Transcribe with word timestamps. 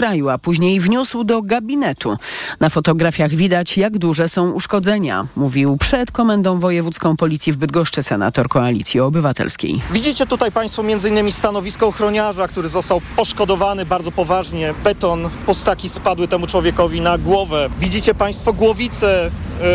kraju, 0.00 0.28
a 0.28 0.38
później 0.38 0.80
wniósł 0.80 1.24
do 1.24 1.42
gabinetu. 1.42 2.16
Na 2.60 2.68
fotografiach 2.68 3.30
widać, 3.30 3.78
jak 3.78 3.98
duże 3.98 4.28
są 4.28 4.50
uszkodzenia, 4.50 5.26
mówił 5.36 5.76
przed 5.76 6.10
Komendą 6.10 6.58
Wojewódzką 6.58 7.16
Policji 7.16 7.52
w 7.52 7.56
Bydgoszczy 7.56 8.02
senator 8.02 8.48
Koalicji 8.48 9.00
Obywatelskiej. 9.00 9.82
Widzicie 9.92 10.26
tutaj 10.26 10.52
Państwo 10.52 10.82
m.in. 10.82 11.32
stanowisko 11.32 11.86
ochroniarza, 11.86 12.48
który 12.48 12.68
został 12.68 13.00
poszkodowany 13.16 13.86
bardzo 13.86 14.12
poważnie. 14.12 14.74
Beton, 14.84 15.30
postaki 15.46 15.88
spadły 15.88 16.28
temu 16.28 16.46
człowiekowi 16.46 17.00
na 17.00 17.18
głowę. 17.18 17.68
Widzicie 17.78 18.14
Państwo 18.14 18.52
głowicę 18.52 19.30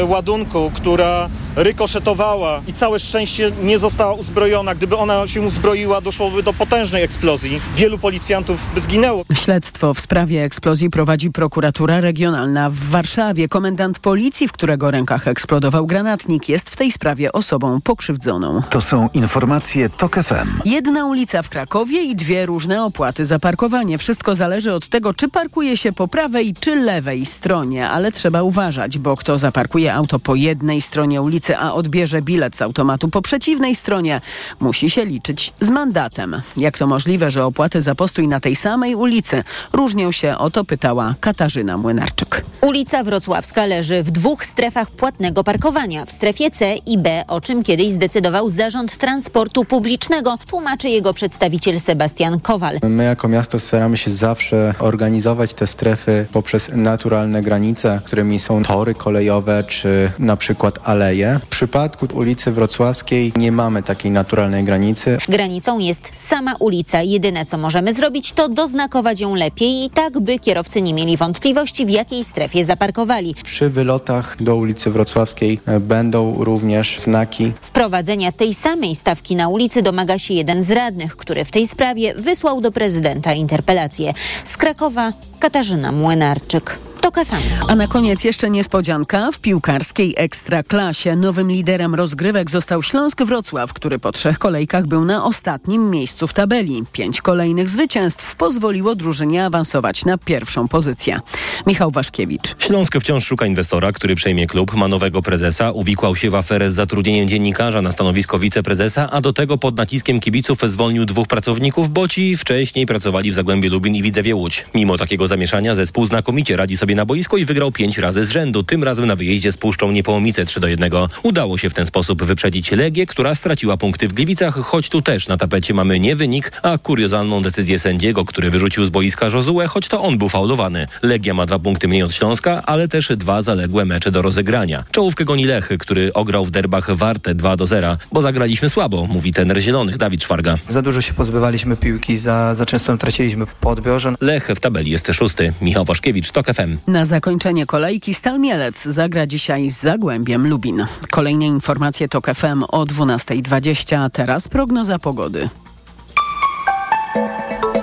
ładunku, 0.08 0.72
która 0.76 1.30
rykoszetowała 1.56 2.62
i 2.68 2.74
całe 2.74 3.00
szczęście 3.00 3.52
nie 3.64 3.80
została 3.80 4.14
uzbrojona. 4.14 4.76
Gdyby 4.76 4.98
ona 4.98 5.28
się 5.28 5.42
uzbroiła, 5.42 6.02
doszłoby 6.02 6.44
do 6.44 6.54
potężnej 6.54 7.04
eksplozji. 7.04 7.62
Wielu 7.76 7.98
policjantów 7.98 8.70
by 8.74 8.82
zginęło. 8.82 9.24
Śledztwo 9.34 9.94
w 9.94 10.00
sprawie 10.00 10.44
eksplozji 10.44 10.90
prowadzi 10.90 11.32
prokuratura 11.32 12.02
regionalna 12.02 12.70
w 12.70 12.76
Warszawie. 12.76 13.48
Komendant 13.48 14.00
policji, 14.00 14.48
w 14.48 14.52
którego 14.52 14.92
rękach 14.92 15.28
eksplodował 15.28 15.86
granatnik, 15.86 16.50
jest 16.50 16.70
w 16.70 16.76
tej 16.76 16.92
sprawie 16.92 17.32
osobą 17.32 17.82
pokrzywdzoną. 17.82 18.62
To 18.70 18.82
są 18.82 19.10
informacje 19.14 19.90
TOK 19.90 20.16
FM. 20.16 20.62
Jedna 20.66 21.06
ulica 21.06 21.42
w 21.42 21.50
Krakowie 21.50 22.04
i 22.04 22.16
dwie 22.16 22.46
różne 22.46 22.84
opłaty 22.84 23.26
za 23.26 23.40
parkowanie. 23.40 23.98
Wszystko 23.98 24.36
zależy 24.36 24.74
od 24.74 24.88
tego, 24.88 25.14
czy 25.14 25.30
parkuje 25.30 25.78
się 25.78 25.94
po 25.94 26.08
prawej 26.08 26.54
czy 26.60 26.76
lewej 26.76 27.26
stronie, 27.26 27.90
ale 27.90 28.12
trzeba 28.12 28.44
uważać, 28.44 28.98
bo 28.98 29.16
kto 29.16 29.38
zaparkuje 29.38 29.75
auto 29.76 30.20
po 30.20 30.36
jednej 30.36 30.82
stronie 30.82 31.22
ulicy, 31.22 31.58
a 31.58 31.74
odbierze 31.74 32.22
bilet 32.22 32.56
z 32.56 32.62
automatu 32.62 33.08
po 33.08 33.22
przeciwnej 33.22 33.76
stronie, 33.76 34.22
musi 34.60 34.90
się 34.90 35.06
liczyć 35.06 35.54
z 35.60 35.70
mandatem. 35.70 36.42
Jak 36.58 36.78
to 36.78 36.88
możliwe, 36.88 37.32
że 37.32 37.46
opłaty 37.46 37.82
za 37.82 37.96
postój 37.96 38.28
na 38.28 38.40
tej 38.40 38.56
samej 38.56 38.96
ulicy 38.96 39.44
różnią 39.74 40.12
się? 40.12 40.38
O 40.38 40.52
to 40.52 40.64
pytała 40.64 41.16
Katarzyna 41.20 41.78
Młynarczyk. 41.78 42.46
Ulica 42.62 43.04
Wrocławska 43.04 43.66
leży 43.66 44.04
w 44.04 44.12
dwóch 44.12 44.46
strefach 44.46 44.92
płatnego 44.92 45.44
parkowania. 45.44 46.06
W 46.06 46.12
strefie 46.12 46.52
C 46.52 46.76
i 46.76 46.98
B, 46.98 47.24
o 47.28 47.42
czym 47.42 47.64
kiedyś 47.64 47.92
zdecydował 47.92 48.50
Zarząd 48.50 48.98
Transportu 48.98 49.66
Publicznego, 49.66 50.38
tłumaczy 50.50 50.90
jego 50.90 51.14
przedstawiciel 51.14 51.80
Sebastian 51.80 52.40
Kowal. 52.40 52.80
My 52.90 53.04
jako 53.04 53.28
miasto 53.28 53.60
staramy 53.60 53.98
się 53.98 54.12
zawsze 54.12 54.74
organizować 54.80 55.54
te 55.54 55.68
strefy 55.68 56.26
poprzez 56.32 56.70
naturalne 56.74 57.42
granice, 57.42 58.02
którymi 58.06 58.40
są 58.40 58.64
tory 58.64 58.96
kolejowe 58.96 59.64
czy 59.66 60.12
na 60.20 60.38
przykład 60.38 60.80
aleje. 60.84 61.40
W 61.46 61.48
przypadku 61.48 62.08
ulicy 62.14 62.52
Wrocławskiej 62.52 63.34
nie 63.36 63.52
mamy 63.52 63.84
takiej 63.84 64.12
naturalnej 64.12 64.64
granicy. 64.64 65.18
Granicą 65.30 65.80
jest 65.80 66.12
sama 66.14 66.54
ulica. 66.60 67.02
Jedyne 67.02 67.46
co 67.46 67.58
możemy 67.58 67.94
zrobić 67.94 68.34
to 68.34 68.50
doznakować 68.50 69.20
ją 69.20 69.36
lepiej 69.36 69.86
i 69.86 69.90
tak, 69.90 70.20
by 70.20 70.40
kierowcy 70.40 70.82
nie 70.82 70.94
mieli 70.94 71.18
wątpliwości 71.18 71.86
w 71.86 71.90
jakiej 71.90 72.24
strefie 72.24 72.66
zaparkowali. 72.66 73.36
Przy 73.44 73.70
wylotach 73.70 74.44
do 74.44 74.56
ulicy 74.56 74.92
Wrocławskiej 74.92 75.60
e, 75.66 75.80
będą 75.80 76.44
również 76.44 77.00
znaki. 77.00 77.52
Wprowadzenia 77.62 78.32
tej 78.32 78.54
samej 78.54 78.96
stawki 78.96 79.36
na 79.36 79.50
ulicy 79.50 79.82
domaga 79.82 80.20
się 80.20 80.34
jeden 80.34 80.64
z 80.64 80.72
radnych, 80.72 81.16
który 81.18 81.46
w 81.46 81.52
tej 81.52 81.68
sprawie 81.68 82.16
wysłał 82.16 82.62
do 82.62 82.72
prezydenta 82.72 83.34
interpelację. 83.34 84.14
Z 84.44 84.58
Krakowa 84.58 85.14
Katarzyna 85.40 85.92
Młynarczyk. 85.92 86.80
TOK 87.06 87.26
FM. 87.26 87.66
A 87.68 87.76
na 87.76 87.88
koniec 87.88 88.24
jeszcze 88.24 88.50
niespodzianka. 88.50 89.32
W 89.32 89.40
piłkarskiej 89.40 90.14
ekstraklasie 90.18 91.16
nowym 91.16 91.52
liderem 91.52 91.96
rozgrywek 91.96 92.52
został 92.52 92.84
Śląsk 92.84 93.24
Wrocław, 93.24 93.74
który 93.74 94.00
po 94.00 94.12
trzech 94.12 94.40
kolejkach 94.40 94.88
był 94.88 95.06
na 95.06 95.26
ostatnim 95.26 95.90
miejscu 95.90 96.28
w 96.28 96.34
tabeli. 96.34 96.84
Pięć 96.92 97.22
kolejnych 97.22 97.70
zwycięstw 97.70 98.36
pozwoliło 98.36 98.96
drużynie 98.96 99.46
awansować 99.46 100.06
na 100.06 100.18
pierwszą 100.18 100.68
pozycję. 100.68 101.20
Michał 101.68 101.92
Waszkiewicz. 101.92 102.56
Śląsk 102.60 102.98
wciąż 103.00 103.26
szuka 103.26 103.46
inwestora, 103.46 103.92
który 103.92 104.16
przejmie 104.16 104.48
klub, 104.48 104.74
ma 104.74 104.88
nowego 104.88 105.22
prezesa, 105.22 105.72
uwikłał 105.72 106.16
się 106.16 106.30
w 106.30 106.36
aferę 106.36 106.70
z 106.70 106.74
zatrudnieniem 106.74 107.28
dziennikarza 107.28 107.82
na 107.82 107.92
stanowisko 107.92 108.40
wiceprezesa, 108.40 109.10
a 109.12 109.22
do 109.22 109.34
tego 109.34 109.58
pod 109.58 109.78
naciskiem 109.78 110.20
kibiców 110.20 110.60
zwolnił 110.68 111.06
dwóch 111.06 111.28
pracowników, 111.28 111.90
bo 111.90 112.08
ci 112.08 112.38
wcześniej 112.38 112.86
pracowali 112.86 113.32
w 113.32 113.34
Zagłębiu 113.34 113.70
Lubin 113.70 113.96
i 113.96 114.02
Widzewie 114.02 114.36
Łódź. 114.36 114.66
Mimo 114.74 114.98
takiego 114.98 115.28
zamieszania 115.28 115.76
zespół 115.76 116.06
znakomicie 116.06 116.58
radzi 116.58 116.78
sobie 116.78 116.95
na 116.96 117.06
boisku 117.06 117.38
i 117.38 117.46
wygrał 117.46 117.72
pięć 117.72 117.98
razy 117.98 118.26
z 118.26 118.30
rzędu, 118.30 118.64
tym 118.64 118.84
razem 118.84 119.06
na 119.06 119.16
wyjeździe 119.16 119.52
z 119.52 119.58
Puszczą 119.58 119.92
Niepołomice 119.92 120.46
3 120.46 120.60
do 120.60 120.68
1. 120.68 120.92
Udało 121.24 121.58
się 121.58 121.70
w 121.70 121.74
ten 121.74 121.86
sposób 121.86 122.24
wyprzedzić 122.24 122.72
Legię, 122.72 123.06
która 123.06 123.36
straciła 123.36 123.78
punkty 123.78 124.08
w 124.08 124.14
Gliwicach, 124.14 124.56
choć 124.56 124.90
tu 124.90 125.02
też 125.02 125.28
na 125.28 125.38
tapecie 125.38 125.74
mamy 125.74 126.00
nie 126.00 126.16
wynik, 126.16 126.52
a 126.64 126.78
kuriozalną 126.78 127.42
decyzję 127.42 127.80
sędziego, 127.80 128.26
który 128.26 128.52
wyrzucił 128.52 128.86
z 128.86 128.90
boiska 128.90 129.26
Jozuę, 129.26 129.68
choć 129.68 129.88
to 129.88 130.04
on 130.04 130.18
był 130.18 130.30
faulowany. 130.30 130.88
Legia 131.02 131.34
ma 131.34 131.46
dwa 131.46 131.60
punkty 131.60 131.88
mniej 131.88 132.04
od 132.04 132.14
Śląska, 132.14 132.64
ale 132.66 132.88
też 132.88 133.12
dwa 133.18 133.42
zaległe 133.42 133.86
mecze 133.86 134.12
do 134.12 134.22
rozegrania. 134.22 134.84
Czołówkę 134.92 135.26
goni 135.26 135.46
Lech, 135.46 135.70
który 135.80 136.14
ograł 136.14 136.46
w 136.46 136.52
derbach 136.52 136.96
Warte 136.96 137.36
2 137.36 137.56
do 137.56 137.68
0, 137.68 137.98
bo 138.12 138.22
zagraliśmy 138.22 138.70
słabo, 138.70 139.06
mówi 139.06 139.34
tener 139.34 139.60
zielonych 139.60 139.98
Dawid 139.98 140.24
Szwarga. 140.24 140.58
Za 140.68 140.82
dużo 140.82 141.02
się 141.02 141.14
pozbywaliśmy 141.14 141.78
piłki, 141.78 142.18
za, 142.18 142.56
za 142.56 142.66
często 142.66 142.98
traciliśmy 142.98 143.46
po 143.62 143.70
odbiorze. 143.70 144.14
Lech 144.22 144.48
w 144.48 144.60
tabeli 144.60 144.92
jest 144.92 145.12
szósty. 145.14 145.54
Michał 145.62 145.86
Waszkiewicz, 145.86 146.32
TOK 146.32 146.48
FM. 146.48 146.78
Na 146.88 147.06
zakończenie 147.06 147.66
kolejki 147.66 148.14
Stal 148.14 148.40
Mielec 148.40 148.84
zagra 148.84 149.28
dzisiaj 149.28 149.72
z 149.72 149.80
Zagłębiem 149.80 150.48
Lubin. 150.48 150.86
Kolejne 151.12 151.46
informacje 151.46 152.08
TOK 152.08 152.28
FM 152.36 152.64
o 152.68 152.84
12.20, 152.84 153.96
a 153.96 154.10
teraz 154.10 154.48
prognoza 154.48 155.00
pogody. 155.00 155.50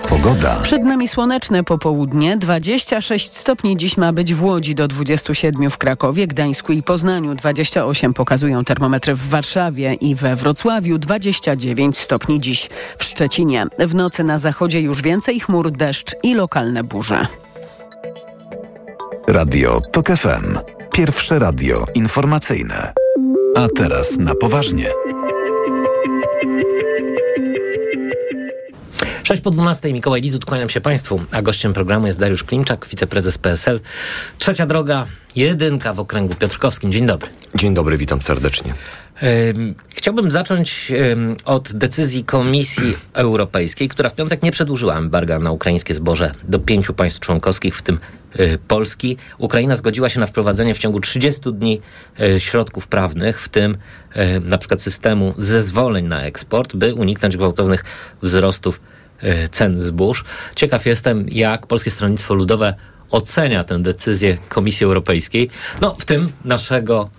Pogoda. 0.09 0.61
Przed 0.61 0.83
nami 0.85 1.09
słoneczne 1.09 1.65
popołudnie. 1.65 2.37
26 2.37 3.33
stopni 3.33 3.77
dziś 3.77 3.97
ma 3.97 4.13
być 4.13 4.35
w 4.35 4.45
Łodzi, 4.45 4.75
do 4.75 4.89
27 4.89 5.71
w 5.71 5.79
Krakowie, 5.79 6.27
Gdańsku 6.27 6.73
i 6.73 6.83
Poznaniu. 6.83 7.35
28 7.35 8.15
pokazują 8.15 8.65
termometry 8.65 9.15
w 9.15 9.29
Warszawie 9.29 9.95
i 9.95 10.15
we 10.15 10.37
Wrocławiu. 10.37 10.99
29 10.99 11.99
stopni 11.99 12.41
dziś 12.41 12.69
w 12.99 13.05
Szczecinie. 13.05 13.67
W 13.79 13.95
nocy 13.95 14.25
na 14.25 14.39
zachodzie 14.39 14.81
już 14.81 15.03
więcej 15.03 15.41
chmur, 15.41 15.71
deszcz 15.71 16.15
i 16.23 16.35
lokalne 16.35 16.85
burze. 16.85 17.27
Radio 19.29 19.81
TOK 19.93 20.07
FM. 20.07 20.59
Pierwsze 20.93 21.39
radio 21.39 21.87
informacyjne. 21.95 22.93
A 23.57 23.69
teraz 23.77 24.19
na 24.19 24.35
poważnie. 24.35 24.89
6 29.23 29.43
po 29.43 29.51
12 29.51 29.93
Mikołaj 29.93 30.21
Lizut, 30.21 30.45
kłaniam 30.45 30.69
się 30.69 30.81
Państwu, 30.81 31.21
a 31.31 31.43
gościem 31.43 31.73
programu 31.73 32.07
jest 32.07 32.19
Dariusz 32.19 32.45
Klimczak, 32.45 32.87
wiceprezes 32.87 33.39
PSL. 33.39 33.81
Trzecia 34.39 34.67
droga, 34.67 35.07
jedynka 35.37 35.93
w 35.93 36.01
okręgu 36.01 36.35
piotrkowskim. 36.35 36.93
Dzień 36.93 37.07
dobry. 37.07 37.31
Dzień 37.55 37.75
dobry, 37.75 37.97
witam 37.97 38.23
serdecznie. 38.23 38.75
Chciałbym 39.89 40.31
zacząć 40.31 40.93
od 41.45 41.73
decyzji 41.73 42.25
Komisji 42.25 42.97
Europejskiej, 43.13 43.89
która 43.89 44.09
w 44.09 44.15
piątek 44.15 44.43
nie 44.43 44.53
przedłużyła 44.53 44.99
embarga 44.99 45.39
na 45.39 45.51
ukraińskie 45.51 45.95
zboże 45.95 46.35
do 46.45 46.59
pięciu 46.59 46.95
państw 46.95 47.21
członkowskich, 47.21 47.77
w 47.77 47.83
tym 47.83 47.99
y, 48.41 48.59
Polski. 48.69 49.17
Ukraina 49.39 49.75
zgodziła 49.75 50.09
się 50.09 50.21
na 50.21 50.27
wprowadzenie 50.27 50.75
w 50.75 50.79
ciągu 50.79 51.01
30 51.01 51.41
dni 51.53 51.81
y, 52.21 52.41
środków 52.41 52.87
prawnych, 52.87 53.41
w 53.41 53.49
tym 53.49 53.77
y, 54.17 54.41
na 54.41 54.59
przykład 54.59 54.83
systemu 54.83 55.35
zezwoleń 55.39 56.07
na 56.07 56.23
eksport, 56.23 56.77
by 56.77 56.95
uniknąć 56.95 57.37
gwałtownych 57.37 57.85
wzrostów 58.23 58.81
cen 59.51 59.79
zbóż. 59.79 60.25
Ciekaw 60.57 60.87
jestem, 60.87 61.27
jak 61.29 61.67
Polskie 61.67 61.91
Stronnictwo 61.91 62.35
Ludowe 62.35 62.75
ocenia 63.11 63.65
tę 63.65 63.83
decyzję 63.83 64.39
Komisji 64.49 64.85
Europejskiej, 64.85 65.51
no 65.81 65.97
w 65.99 66.05
tym 66.05 66.27
naszego 66.45 67.11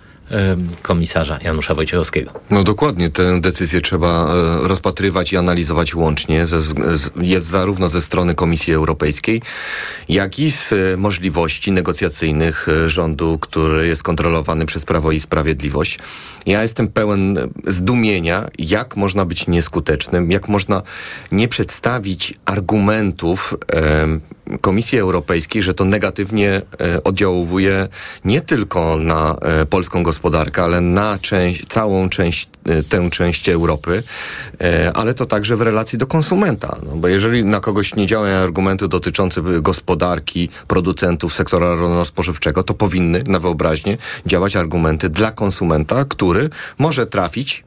komisarza 0.82 1.38
Janusza 1.42 1.74
Wojciechowskiego. 1.74 2.32
No 2.50 2.64
dokładnie, 2.64 3.10
tę 3.10 3.40
decyzję 3.40 3.80
trzeba 3.80 4.34
e, 4.34 4.68
rozpatrywać 4.68 5.32
i 5.32 5.36
analizować 5.36 5.94
łącznie. 5.94 6.46
Ze, 6.46 6.60
z, 6.60 7.10
jest 7.20 7.46
zarówno 7.46 7.88
ze 7.88 8.02
strony 8.02 8.34
Komisji 8.34 8.74
Europejskiej, 8.74 9.42
jak 10.08 10.38
i 10.38 10.50
z 10.50 10.72
e, 10.72 10.96
możliwości 10.96 11.72
negocjacyjnych 11.72 12.68
e, 12.68 12.90
rządu, 12.90 13.38
który 13.40 13.86
jest 13.86 14.02
kontrolowany 14.02 14.66
przez 14.66 14.84
Prawo 14.84 15.12
i 15.12 15.20
Sprawiedliwość. 15.20 15.98
Ja 16.46 16.62
jestem 16.62 16.88
pełen 16.88 17.38
zdumienia, 17.66 18.48
jak 18.58 18.96
można 18.96 19.24
być 19.24 19.46
nieskutecznym, 19.46 20.30
jak 20.30 20.48
można 20.48 20.82
nie 21.32 21.48
przedstawić 21.48 22.34
argumentów 22.44 23.54
Komisji 24.60 24.98
Europejskiej, 24.98 25.62
że 25.62 25.74
to 25.74 25.84
negatywnie 25.84 26.62
oddziałuje 27.04 27.88
nie 28.24 28.40
tylko 28.40 28.98
na 28.98 29.36
polską 29.70 30.02
gospodarkę, 30.02 30.13
ale 30.56 30.80
na 30.80 31.18
część, 31.18 31.66
całą 31.66 32.08
część, 32.08 32.48
tę 32.88 33.10
część 33.10 33.48
Europy, 33.48 34.02
ale 34.94 35.14
to 35.14 35.26
także 35.26 35.56
w 35.56 35.60
relacji 35.60 35.98
do 35.98 36.06
konsumenta. 36.06 36.78
No 36.86 36.96
bo 36.96 37.08
jeżeli 37.08 37.44
na 37.44 37.60
kogoś 37.60 37.94
nie 37.94 38.06
działają 38.06 38.36
argumenty 38.36 38.88
dotyczące 38.88 39.42
gospodarki, 39.42 40.48
producentów 40.68 41.34
sektora 41.34 41.74
rolno-spożywczego, 41.74 42.62
to 42.62 42.74
powinny 42.74 43.22
na 43.26 43.38
wyobraźnię 43.38 43.96
działać 44.26 44.56
argumenty 44.56 45.08
dla 45.08 45.30
konsumenta, 45.30 46.04
który 46.04 46.50
może 46.78 47.06
trafić 47.06 47.64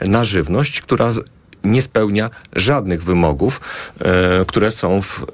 na 0.00 0.24
żywność, 0.24 0.80
która 0.80 1.12
nie 1.64 1.82
spełnia 1.82 2.30
żadnych 2.52 3.02
wymogów, 3.02 3.60
które 4.46 4.70
są 4.70 5.02
w 5.02 5.26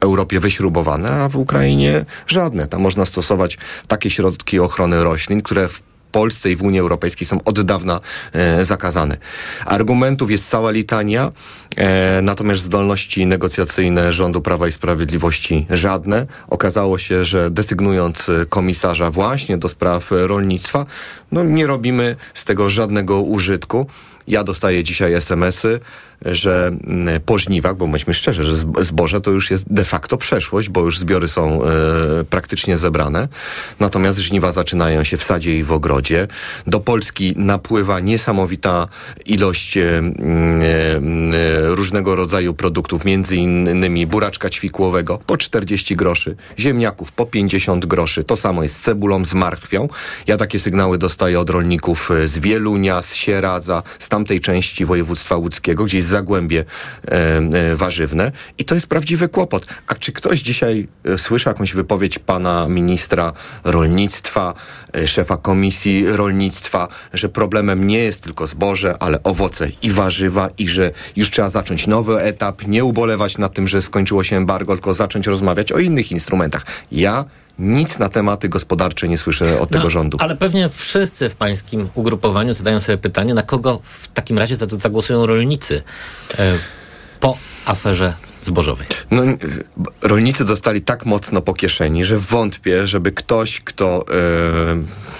Europie 0.00 0.40
wyśrubowane, 0.40 1.10
a 1.10 1.28
w 1.28 1.36
Ukrainie 1.36 2.04
żadne. 2.26 2.66
Tam 2.66 2.80
można 2.80 3.06
stosować 3.06 3.58
takie 3.88 4.10
środki 4.10 4.60
ochrony 4.60 5.04
roślin, 5.04 5.42
które 5.42 5.68
w 5.68 5.82
Polsce 6.14 6.50
i 6.50 6.56
w 6.56 6.62
Unii 6.62 6.80
Europejskiej 6.80 7.26
są 7.26 7.42
od 7.44 7.60
dawna 7.60 8.00
e, 8.32 8.64
zakazane. 8.64 9.16
Argumentów 9.66 10.30
jest 10.30 10.48
cała 10.48 10.70
litania, 10.70 11.32
e, 11.76 12.22
natomiast 12.22 12.62
zdolności 12.62 13.26
negocjacyjne 13.26 14.12
rządu 14.12 14.40
Prawa 14.40 14.68
i 14.68 14.72
Sprawiedliwości 14.72 15.66
żadne. 15.70 16.26
Okazało 16.48 16.98
się, 16.98 17.24
że 17.24 17.50
desygnując 17.50 18.30
komisarza 18.48 19.10
właśnie 19.10 19.58
do 19.58 19.68
spraw 19.68 20.10
rolnictwa, 20.10 20.86
no 21.32 21.44
nie 21.44 21.66
robimy 21.66 22.16
z 22.34 22.44
tego 22.44 22.70
żadnego 22.70 23.20
użytku. 23.20 23.86
Ja 24.28 24.44
dostaję 24.44 24.84
dzisiaj 24.84 25.14
SMS-y, 25.14 25.80
że 26.24 26.66
mm, 26.66 27.20
po 27.20 27.38
żniwach, 27.38 27.76
bo 27.76 27.86
bądźmy 27.88 28.14
szczerzy, 28.14 28.44
że 28.44 28.56
zboże 28.80 29.20
to 29.20 29.30
już 29.30 29.50
jest 29.50 29.72
de 29.72 29.84
facto 29.84 30.16
przeszłość, 30.16 30.68
bo 30.68 30.80
już 30.80 30.98
zbiory 30.98 31.28
są 31.28 31.64
e, 31.64 31.68
praktycznie 32.30 32.78
zebrane. 32.78 33.28
Natomiast 33.80 34.18
żniwa 34.18 34.52
zaczynają 34.52 35.04
się 35.04 35.16
w 35.16 35.22
sadzie 35.22 35.58
i 35.58 35.64
w 35.64 35.72
ogrodzie. 35.72 36.28
Do 36.66 36.80
Polski 36.80 37.34
napływa 37.36 38.00
niesamowita 38.00 38.88
ilość 39.26 39.76
e, 39.76 39.82
e, 39.82 40.02
różnego 41.62 42.16
rodzaju 42.16 42.54
produktów, 42.54 43.04
między 43.04 43.36
innymi 43.36 44.06
buraczka 44.06 44.50
ćwikłowego 44.50 45.18
po 45.26 45.36
40 45.36 45.96
groszy, 45.96 46.36
ziemniaków 46.58 47.12
po 47.12 47.26
50 47.26 47.86
groszy. 47.86 48.24
To 48.24 48.36
samo 48.36 48.62
jest 48.62 48.76
z 48.76 48.80
cebulą, 48.80 49.24
z 49.24 49.34
marchwią. 49.34 49.88
Ja 50.26 50.36
takie 50.36 50.58
sygnały 50.58 50.98
dostaję 50.98 51.40
od 51.40 51.50
rolników 51.50 52.10
z 52.24 52.38
Wielunia, 52.38 53.02
z 53.02 53.14
Sieradza, 53.14 53.82
z 53.98 54.08
tamtej 54.08 54.40
części 54.40 54.84
województwa 54.84 55.36
łódzkiego, 55.36 55.84
gdzie 55.84 55.96
jest 55.96 56.08
zagłębie 56.14 56.64
e, 56.64 57.12
e, 57.12 57.76
warzywne 57.76 58.32
i 58.58 58.64
to 58.64 58.74
jest 58.74 58.86
prawdziwy 58.86 59.28
kłopot. 59.28 59.66
A 59.86 59.94
czy 59.94 60.12
ktoś 60.12 60.40
dzisiaj 60.40 60.88
e, 61.04 61.18
słyszał 61.18 61.50
jakąś 61.50 61.74
wypowiedź 61.74 62.18
pana 62.18 62.68
ministra 62.68 63.32
rolnictwa, 63.64 64.54
szefa 65.06 65.36
komisji 65.36 66.06
rolnictwa, 66.06 66.88
że 67.12 67.28
problemem 67.28 67.86
nie 67.86 67.98
jest 67.98 68.22
tylko 68.22 68.46
zboże, 68.46 68.96
ale 69.00 69.22
owoce 69.22 69.68
i 69.82 69.90
warzywa 69.90 70.50
i 70.58 70.68
że 70.68 70.90
już 71.16 71.30
trzeba 71.30 71.50
zacząć 71.50 71.86
nowy 71.86 72.20
etap, 72.20 72.66
nie 72.66 72.84
ubolewać 72.84 73.38
nad 73.38 73.54
tym, 73.54 73.68
że 73.68 73.82
skończyło 73.82 74.24
się 74.24 74.36
embargo, 74.36 74.72
tylko 74.72 74.94
zacząć 74.94 75.26
rozmawiać 75.26 75.72
o 75.72 75.78
innych 75.78 76.12
instrumentach. 76.12 76.66
Ja 76.92 77.24
nic 77.58 77.98
na 77.98 78.08
tematy 78.08 78.48
gospodarcze 78.48 79.08
nie 79.08 79.18
słyszę 79.18 79.60
od 79.60 79.70
no, 79.70 79.78
tego 79.78 79.90
rządu. 79.90 80.18
Ale 80.20 80.36
pewnie 80.36 80.68
wszyscy 80.68 81.28
w 81.28 81.36
pańskim 81.36 81.88
ugrupowaniu 81.94 82.54
zadają 82.54 82.80
sobie 82.80 82.98
pytanie, 82.98 83.34
na 83.34 83.42
kogo 83.42 83.80
w 83.82 84.08
takim 84.08 84.38
razie 84.38 84.56
zagłosują 84.56 85.26
rolnicy 85.26 85.82
e, 86.38 86.58
po 87.20 87.38
aferze 87.66 88.14
zbożowej. 88.40 88.86
No, 89.10 89.22
rolnicy 90.02 90.44
dostali 90.44 90.82
tak 90.82 91.06
mocno 91.06 91.40
po 91.40 91.54
kieszeni, 91.54 92.04
że 92.04 92.18
wątpię, 92.18 92.86
żeby 92.86 93.12
ktoś, 93.12 93.60
kto... 93.60 94.04
E, 94.10 95.14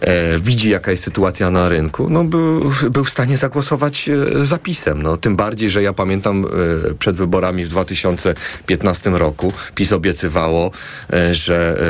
e, 0.00 0.40
widzi, 0.40 0.70
jaka 0.70 0.90
jest 0.90 1.04
sytuacja 1.04 1.50
na 1.50 1.68
rynku, 1.68 2.10
no 2.10 2.24
był, 2.24 2.72
był 2.90 3.04
w 3.04 3.10
stanie 3.10 3.36
zagłosować 3.36 4.08
e, 4.08 4.46
zapisem. 4.46 5.02
No, 5.02 5.16
tym 5.16 5.36
bardziej, 5.36 5.70
że 5.70 5.82
ja 5.82 5.92
pamiętam 5.92 6.44
e, 6.90 6.94
przed 6.94 7.16
wyborami 7.16 7.64
w 7.64 7.68
2015 7.68 9.10
roku 9.10 9.52
PiS 9.74 9.92
obiecywało, 9.92 10.70
e, 11.12 11.34
że 11.34 11.80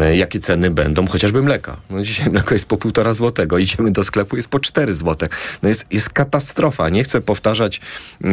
e, 0.00 0.16
jakie 0.16 0.40
ceny 0.40 0.70
będą, 0.70 1.06
chociażby 1.06 1.42
mleka. 1.42 1.76
No, 1.90 2.02
dzisiaj 2.02 2.30
mleko 2.34 2.54
jest 2.54 2.66
po 2.66 2.76
półtora 2.76 3.14
złotego, 3.14 3.58
idziemy 3.58 3.92
do 3.92 4.04
sklepu, 4.04 4.36
jest 4.36 4.48
po 4.48 4.60
cztery 4.60 4.94
złote. 4.94 5.28
No, 5.62 5.68
jest, 5.68 5.86
jest 5.90 6.10
katastrofa. 6.10 6.88
Nie 6.88 7.04
chcę 7.04 7.20
powtarzać 7.20 7.80
e, 8.24 8.28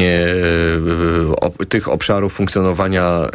o, 1.42 1.66
tych 1.66 1.90
obszarów 1.90 2.34
funkcjonowania 2.34 3.25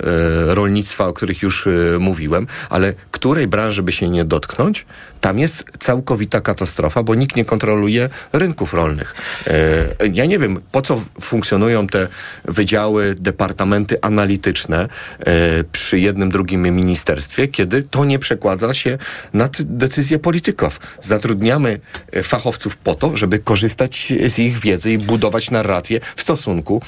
rolnictwa, 0.47 1.07
o 1.07 1.13
których 1.13 1.43
już 1.43 1.69
mówiłem, 1.99 2.47
ale 2.71 2.95
której 3.11 3.47
branży 3.47 3.83
by 3.83 3.93
się 3.93 4.09
nie 4.09 4.25
dotknąć, 4.25 4.87
tam 5.21 5.39
jest 5.39 5.60
całkowita 5.79 6.41
katastrofa, 6.41 7.03
bo 7.03 7.15
nikt 7.15 7.37
nie 7.37 7.45
kontroluje 7.45 8.09
rynków 8.33 8.75
rolnych. 8.75 9.15
E, 9.47 10.07
ja 10.13 10.27
nie 10.27 10.39
wiem, 10.39 10.61
po 10.73 10.83
co 10.83 11.03
funkcjonują 11.21 11.87
te 11.87 12.09
wydziały, 12.45 13.15
departamenty 13.19 13.99
analityczne 14.03 14.89
e, 15.19 15.65
przy 15.65 15.99
jednym, 15.99 16.31
drugim 16.31 16.63
ministerstwie, 16.63 17.49
kiedy 17.49 17.83
to 17.83 18.05
nie 18.05 18.19
przekłada 18.19 18.75
się 18.75 18.99
na 19.33 19.49
decyzje 19.61 20.19
polityków. 20.19 20.81
Zatrudniamy 21.01 21.81
e, 22.13 22.23
fachowców 22.23 22.77
po 22.77 22.95
to, 22.95 23.17
żeby 23.17 23.39
korzystać 23.39 24.13
z 24.29 24.39
ich 24.39 24.59
wiedzy 24.59 24.91
i 24.91 24.99
budować 24.99 25.51
narrację 25.51 26.01
w 26.17 26.23
stosunku 26.23 26.83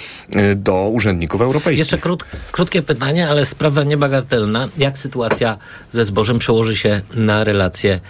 do 0.57 0.89
urzędników 0.89 1.41
europejskich. 1.41 1.79
Jeszcze 1.79 1.99
krót, 1.99 2.25
krótkie 2.53 2.83
pytanie, 2.83 3.29
ale 3.29 3.47
sprawa 3.47 3.83
niebagatelna. 3.83 4.69
Jak 4.79 4.99
sytuacja 4.99 5.59
ze 5.91 6.05
zbożem 6.05 6.39
przełoży 6.39 6.77
się 6.77 7.03
na 7.15 7.45
relacje 7.45 8.01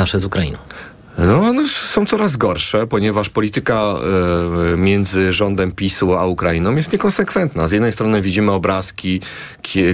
nasze 0.00 0.18
z 0.18 0.24
Ukrainą? 0.24 0.58
No, 1.18 1.40
one 1.40 1.68
są 1.68 2.06
coraz 2.06 2.36
gorsze, 2.36 2.86
ponieważ 2.86 3.28
polityka 3.28 3.94
e, 4.74 4.76
między 4.76 5.32
rządem 5.32 5.72
PiSu 5.72 6.14
a 6.14 6.26
Ukrainą 6.26 6.76
jest 6.76 6.92
niekonsekwentna. 6.92 7.68
Z 7.68 7.72
jednej 7.72 7.92
strony 7.92 8.22
widzimy 8.22 8.52
obrazki, 8.52 9.20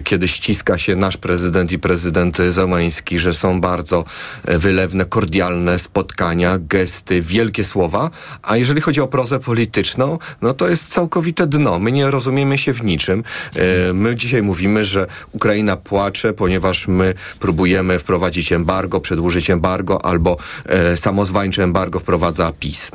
kiedy 0.05 0.29
ściska 0.29 0.79
się 0.79 0.97
nasz 0.97 1.17
prezydent 1.17 1.73
i 1.73 1.79
prezydent 1.79 2.39
Załęski, 2.51 3.19
że 3.19 3.35
są 3.35 3.61
bardzo 3.61 4.05
e, 4.45 4.59
wylewne, 4.59 5.05
kordialne 5.05 5.79
spotkania, 5.79 6.59
gesty, 6.59 7.23
wielkie 7.23 7.65
słowa, 7.65 8.11
a 8.43 8.57
jeżeli 8.57 8.81
chodzi 8.81 9.01
o 9.01 9.07
prozę 9.07 9.39
polityczną, 9.39 10.19
no 10.43 10.55
to 10.55 10.69
jest 10.69 10.89
całkowite 10.89 11.47
dno. 11.47 11.79
My 11.79 11.93
nie 11.93 12.11
rozumiemy 12.11 12.59
się 12.59 12.73
w 12.73 12.85
niczym. 12.85 13.25
E, 13.55 13.93
my 13.93 14.17
dzisiaj 14.17 14.43
mówimy, 14.43 14.85
że 14.85 15.07
Ukraina 15.33 15.77
płacze, 15.77 16.33
ponieważ 16.33 16.89
my 16.89 17.15
próbujemy 17.41 17.99
wprowadzić 17.99 18.53
embargo, 18.53 19.01
przedłużyć 19.01 19.51
embargo 19.51 20.05
albo 20.05 20.37
e, 20.67 20.97
samozwańcze 21.15 21.63
embargo 21.63 22.01
wprowadza 22.01 22.53
PiS 22.61 22.91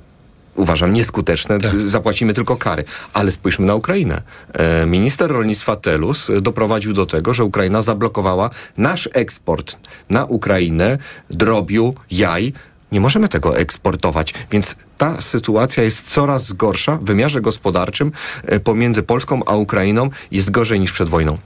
uważam 0.55 0.93
nieskuteczne, 0.93 1.59
tak. 1.59 1.71
zapłacimy 1.85 2.33
tylko 2.33 2.55
kary. 2.55 2.83
Ale 3.13 3.31
spójrzmy 3.31 3.65
na 3.65 3.75
Ukrainę. 3.75 4.21
E, 4.53 4.85
minister 4.85 5.31
rolnictwa 5.31 5.75
Telus 5.75 6.27
doprowadził 6.41 6.93
do 6.93 7.05
tego, 7.05 7.33
że 7.33 7.43
Ukraina 7.43 7.81
zablokowała 7.81 8.49
nasz 8.77 9.09
eksport 9.13 9.77
na 10.09 10.25
Ukrainę 10.25 10.97
drobiu, 11.29 11.95
jaj. 12.11 12.53
Nie 12.91 13.01
możemy 13.01 13.29
tego 13.29 13.57
eksportować, 13.57 14.33
więc 14.51 14.75
ta 14.97 15.21
sytuacja 15.21 15.83
jest 15.83 16.13
coraz 16.13 16.53
gorsza 16.53 16.97
w 16.97 17.03
wymiarze 17.03 17.41
gospodarczym 17.41 18.11
e, 18.45 18.59
pomiędzy 18.59 19.03
Polską 19.03 19.41
a 19.45 19.55
Ukrainą 19.55 20.09
jest 20.31 20.51
gorzej 20.51 20.79
niż 20.79 20.91
przed 20.91 21.09
wojną. 21.09 21.37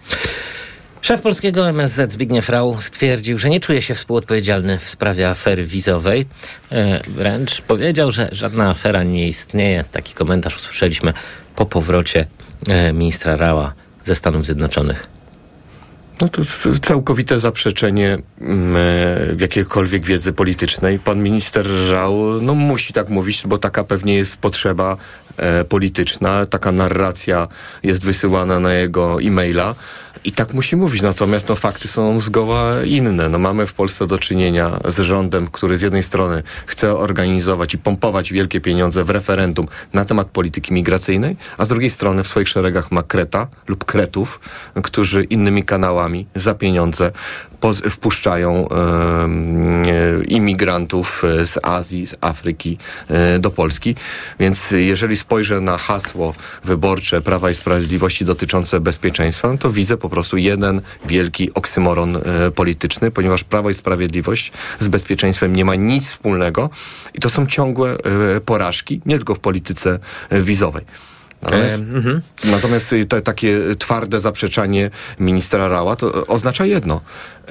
Szef 1.03 1.21
polskiego 1.21 1.69
MSZ 1.69 2.11
Zbigniew 2.11 2.49
Rau 2.49 2.81
stwierdził, 2.81 3.37
że 3.37 3.49
nie 3.49 3.59
czuje 3.59 3.81
się 3.81 3.95
współodpowiedzialny 3.95 4.79
w 4.79 4.89
sprawie 4.89 5.29
afery 5.29 5.63
wizowej. 5.63 6.25
E, 6.71 7.01
wręcz 7.07 7.61
powiedział, 7.61 8.11
że 8.11 8.29
żadna 8.31 8.69
afera 8.69 9.03
nie 9.03 9.27
istnieje. 9.27 9.83
Taki 9.91 10.13
komentarz 10.13 10.55
usłyszeliśmy 10.55 11.13
po 11.55 11.65
powrocie 11.65 12.25
e, 12.67 12.93
ministra 12.93 13.35
Rała 13.35 13.73
ze 14.05 14.15
Stanów 14.15 14.45
Zjednoczonych. 14.45 15.07
No 16.21 16.27
to 16.27 16.41
jest 16.41 16.67
całkowite 16.81 17.39
zaprzeczenie 17.39 18.17
mm, 18.41 18.75
e, 18.75 18.79
jakiejkolwiek 19.39 20.05
wiedzy 20.05 20.33
politycznej. 20.33 20.99
Pan 20.99 21.23
minister 21.23 21.67
Rał 21.91 22.41
no, 22.41 22.55
musi 22.55 22.93
tak 22.93 23.09
mówić, 23.09 23.43
bo 23.45 23.57
taka 23.57 23.83
pewnie 23.83 24.15
jest 24.15 24.37
potrzeba 24.37 24.97
polityczna. 25.69 26.45
Taka 26.45 26.71
narracja 26.71 27.47
jest 27.83 28.05
wysyłana 28.05 28.59
na 28.59 28.73
jego 28.73 29.21
e-maila. 29.21 29.75
I 30.23 30.31
tak 30.31 30.53
musi 30.53 30.75
mówić, 30.75 31.01
natomiast 31.01 31.49
no, 31.49 31.55
fakty 31.55 31.87
są 31.87 32.21
zgoła 32.21 32.83
inne. 32.85 33.29
No, 33.29 33.39
mamy 33.39 33.67
w 33.67 33.73
Polsce 33.73 34.07
do 34.07 34.17
czynienia 34.17 34.79
z 34.85 34.99
rządem, 34.99 35.47
który 35.47 35.77
z 35.77 35.81
jednej 35.81 36.03
strony 36.03 36.43
chce 36.65 36.97
organizować 36.97 37.73
i 37.73 37.77
pompować 37.77 38.33
wielkie 38.33 38.61
pieniądze 38.61 39.03
w 39.03 39.09
referendum 39.09 39.67
na 39.93 40.05
temat 40.05 40.27
polityki 40.27 40.73
migracyjnej, 40.73 41.35
a 41.57 41.65
z 41.65 41.67
drugiej 41.67 41.89
strony 41.89 42.23
w 42.23 42.27
swoich 42.27 42.49
szeregach 42.49 42.91
ma 42.91 43.03
kreta 43.03 43.47
lub 43.67 43.85
kretów, 43.85 44.39
którzy 44.83 45.23
innymi 45.23 45.63
kanałami 45.63 46.27
za 46.35 46.55
pieniądze 46.55 47.11
wpuszczają 47.71 48.67
e, 48.69 49.27
imigrantów 50.27 51.23
z 51.43 51.59
Azji, 51.63 52.05
z 52.05 52.15
Afryki 52.21 52.77
e, 53.09 53.39
do 53.39 53.51
Polski. 53.51 53.95
Więc 54.39 54.71
jeżeli 54.71 55.15
spojrzę 55.17 55.61
na 55.61 55.77
hasło 55.77 56.33
wyborcze 56.63 57.21
Prawa 57.21 57.51
i 57.51 57.55
Sprawiedliwości 57.55 58.25
dotyczące 58.25 58.79
bezpieczeństwa, 58.79 59.51
no 59.51 59.57
to 59.57 59.71
widzę 59.71 59.97
po 59.97 60.09
prostu 60.09 60.37
jeden 60.37 60.81
wielki 61.05 61.53
oksymoron 61.53 62.15
e, 62.15 62.21
polityczny, 62.51 63.11
ponieważ 63.11 63.43
Prawo 63.43 63.69
i 63.69 63.73
Sprawiedliwość 63.73 64.51
z 64.79 64.87
bezpieczeństwem 64.87 65.55
nie 65.55 65.65
ma 65.65 65.75
nic 65.75 66.07
wspólnego 66.07 66.69
i 67.13 67.19
to 67.19 67.29
są 67.29 67.47
ciągłe 67.47 67.97
e, 68.35 68.41
porażki, 68.41 69.01
nie 69.05 69.15
tylko 69.15 69.35
w 69.35 69.39
polityce 69.39 69.99
e, 70.29 70.41
wizowej. 70.41 70.85
Natomiast, 71.43 71.83
natomiast 72.43 72.95
te, 73.09 73.21
takie 73.21 73.59
twarde 73.79 74.19
zaprzeczanie 74.19 74.89
ministra 75.19 75.67
Rała 75.67 75.95
to 75.95 76.27
oznacza 76.27 76.65
jedno. 76.65 77.01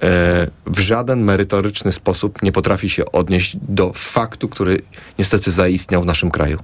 E, 0.03 0.47
w 0.67 0.79
żaden 0.79 1.23
merytoryczny 1.23 1.93
sposób 1.93 2.43
nie 2.43 2.53
potrafi 2.53 2.91
się 2.91 3.13
odnieść 3.13 3.57
do 3.69 3.93
faktu, 3.95 4.49
który 4.49 4.79
niestety 5.19 5.51
zaistniał 5.51 6.03
w 6.03 6.07
naszym 6.07 6.31
kraju. 6.31 6.59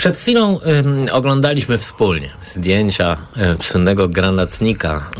Przed 0.00 0.16
chwilą 0.16 0.60
oglądaliśmy 1.12 1.78
wspólnie 1.78 2.30
zdjęcia 2.44 3.16
y, 3.60 3.64
słynnego 3.64 4.08
granatnika. 4.08 5.10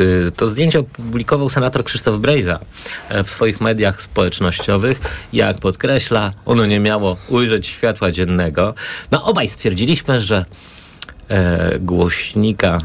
Y, 0.00 0.32
to 0.32 0.46
zdjęcie 0.46 0.78
opublikował 0.78 1.48
senator 1.48 1.84
Krzysztof 1.84 2.18
Brejza 2.18 2.58
w 3.24 3.30
swoich 3.30 3.60
mediach 3.60 4.02
społecznościowych. 4.02 5.00
Jak 5.32 5.58
podkreśla, 5.58 6.32
ono 6.46 6.66
nie 6.66 6.80
miało 6.80 7.16
ujrzeć 7.28 7.66
światła 7.66 8.10
dziennego. 8.10 8.74
No 9.10 9.24
obaj 9.24 9.48
stwierdziliśmy, 9.48 10.20
że 10.20 10.44
głośnika 11.80 12.78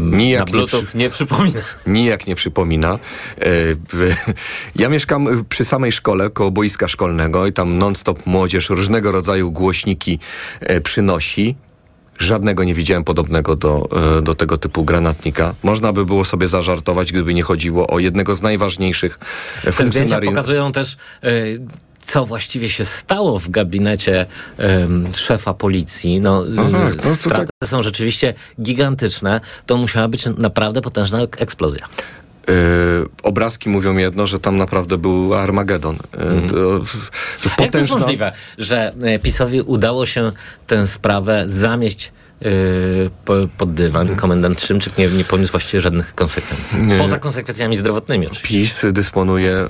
Nijak 0.00 0.46
na 0.46 0.52
Bluetooth 0.52 0.80
nie, 0.80 0.86
przy... 0.86 0.96
nie 0.96 1.10
przypomina. 1.10 1.60
Nijak 1.86 2.26
nie 2.26 2.34
przypomina. 2.34 2.98
Ja 4.76 4.88
mieszkam 4.88 5.44
przy 5.48 5.64
samej 5.64 5.92
szkole, 5.92 6.30
koło 6.30 6.50
boiska 6.50 6.88
szkolnego 6.88 7.46
i 7.46 7.52
tam 7.52 7.78
non-stop 7.78 8.26
młodzież 8.26 8.70
różnego 8.70 9.12
rodzaju 9.12 9.52
głośniki 9.52 10.18
e, 10.60 10.80
przynosi. 10.80 11.56
Żadnego 12.18 12.64
nie 12.64 12.74
widziałem 12.74 13.04
podobnego 13.04 13.56
do, 13.56 13.88
e, 14.18 14.22
do 14.22 14.34
tego 14.34 14.58
typu 14.58 14.84
granatnika. 14.84 15.54
Można 15.62 15.92
by 15.92 16.06
było 16.06 16.24
sobie 16.24 16.48
zażartować, 16.48 17.12
gdyby 17.12 17.34
nie 17.34 17.42
chodziło 17.42 17.86
o 17.86 17.98
jednego 17.98 18.34
z 18.34 18.42
najważniejszych 18.42 19.18
Te 19.64 19.72
funkcjonariuszy. 19.72 20.34
pokazują 20.34 20.72
też 20.72 20.96
co 22.08 22.26
właściwie 22.26 22.70
się 22.70 22.84
stało 22.84 23.38
w 23.38 23.48
gabinecie 23.50 24.26
um, 24.58 25.14
szefa 25.14 25.54
policji. 25.54 26.20
No, 26.20 26.44
Aha, 26.58 26.90
no 27.04 27.14
straty 27.16 27.46
tak... 27.60 27.68
są 27.68 27.82
rzeczywiście 27.82 28.34
gigantyczne. 28.62 29.40
To 29.66 29.76
musiała 29.76 30.08
być 30.08 30.26
naprawdę 30.38 30.80
potężna 30.80 31.18
eksplozja. 31.38 31.86
Yy, 32.48 32.54
obrazki 33.22 33.68
mówią 33.68 33.96
jedno, 33.96 34.26
że 34.26 34.38
tam 34.38 34.56
naprawdę 34.56 34.98
był 34.98 35.34
Armagedon. 35.34 35.96
Yy, 35.96 36.26
mm. 36.26 36.48
to, 36.48 36.54
to 36.54 37.50
potężna... 37.50 37.62
Jak 37.64 37.72
to 37.72 37.78
jest 37.78 37.90
możliwe, 37.90 38.32
że 38.58 38.92
e, 39.02 39.18
PiSowi 39.18 39.60
udało 39.60 40.06
się 40.06 40.32
tę 40.66 40.86
sprawę 40.86 41.42
zamieść 41.46 42.12
Yy, 42.40 43.48
pod 43.58 43.74
dywan. 43.74 44.16
Komendant 44.16 44.60
Szymczyk 44.60 44.98
nie, 44.98 45.08
nie 45.08 45.24
poniósł 45.24 45.50
właściwie 45.50 45.80
żadnych 45.80 46.14
konsekwencji. 46.14 46.82
Nie. 46.82 46.96
Poza 46.96 47.18
konsekwencjami 47.18 47.76
zdrowotnymi 47.76 48.26
oczywiście. 48.26 48.48
PiS 48.48 48.92
dysponuje 48.92 49.68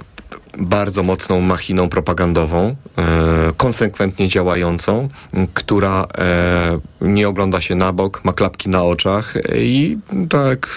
bardzo 0.58 1.02
mocną 1.02 1.40
machiną 1.40 1.88
propagandową, 1.88 2.76
e, 2.98 3.52
konsekwentnie 3.56 4.28
działającą, 4.28 5.08
która 5.54 6.06
e, 6.18 6.78
nie 7.00 7.28
ogląda 7.28 7.60
się 7.60 7.74
na 7.74 7.92
bok, 7.92 8.24
ma 8.24 8.32
klapki 8.32 8.68
na 8.68 8.84
oczach 8.84 9.34
i 9.54 9.98
tak, 10.30 10.68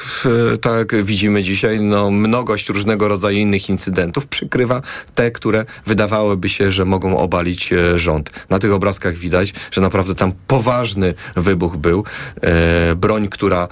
e, 0.54 0.58
tak 0.58 1.04
widzimy 1.04 1.44
dzisiaj, 1.44 1.80
no, 1.80 2.12
mnogość 2.12 2.70
różnego 2.70 3.08
rodzaju 3.08 3.38
innych 3.38 3.70
incydentów 3.70 4.28
przykrywa 4.28 4.82
te, 5.16 5.32
które 5.32 5.66
wydawałoby 5.86 6.50
się, 6.50 6.72
że 6.72 6.86
mogą 6.86 7.18
obalić 7.18 7.74
rząd. 7.96 8.30
Na 8.50 8.60
tych 8.60 8.74
obrazkach 8.74 9.16
widać, 9.16 9.54
że 9.72 9.82
naprawdę 9.82 10.16
tam 10.16 10.32
poważny 10.48 11.14
wybuch 11.36 11.78
był. 11.78 12.04
Broń, 12.96 13.28
która, 13.28 13.68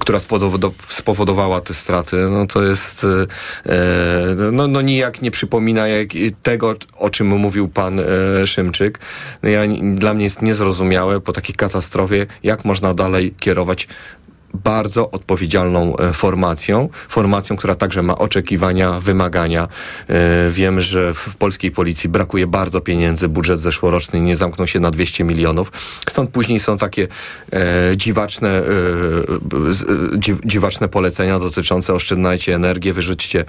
która 0.00 0.18
spowodowała 0.88 1.60
te 1.60 1.74
straty, 1.74 2.16
no 2.16 2.46
to 2.46 2.62
jest 2.62 3.06
no, 4.52 4.68
no 4.68 4.80
nijak 4.80 5.22
nie 5.22 5.30
przypomina 5.30 5.88
jak, 5.88 6.08
tego, 6.42 6.74
o 6.98 7.10
czym 7.10 7.26
mówił 7.26 7.68
pan 7.68 8.00
e, 8.00 8.46
Szymczyk. 8.46 8.98
No 9.42 9.48
ja, 9.48 9.62
dla 9.94 10.14
mnie 10.14 10.24
jest 10.24 10.42
niezrozumiałe 10.42 11.20
po 11.20 11.32
takiej 11.32 11.54
katastrofie, 11.54 12.26
jak 12.42 12.64
można 12.64 12.94
dalej 12.94 13.34
kierować 13.38 13.88
bardzo 14.64 15.10
odpowiedzialną 15.10 15.96
e, 15.96 16.12
formacją, 16.12 16.88
formacją, 17.08 17.56
która 17.56 17.74
także 17.74 18.02
ma 18.02 18.18
oczekiwania, 18.18 19.00
wymagania. 19.00 19.68
E, 20.08 20.50
wiem, 20.50 20.80
że 20.80 21.14
w 21.14 21.36
polskiej 21.36 21.70
policji 21.70 22.08
brakuje 22.08 22.46
bardzo 22.46 22.80
pieniędzy, 22.80 23.28
budżet 23.28 23.60
zeszłoroczny 23.60 24.20
nie 24.20 24.36
zamknął 24.36 24.66
się 24.66 24.80
na 24.80 24.90
200 24.90 25.24
milionów, 25.24 25.72
stąd 26.08 26.30
później 26.30 26.60
są 26.60 26.78
takie 26.78 27.08
e, 27.52 27.96
dziwaczne, 27.96 28.62
dziw, 30.16 30.38
dziwaczne 30.44 30.88
polecenia 30.88 31.38
dotyczące 31.38 31.94
oszczędzajcie 31.94 32.54
energię, 32.54 32.92
wyrzućcie 32.92 33.44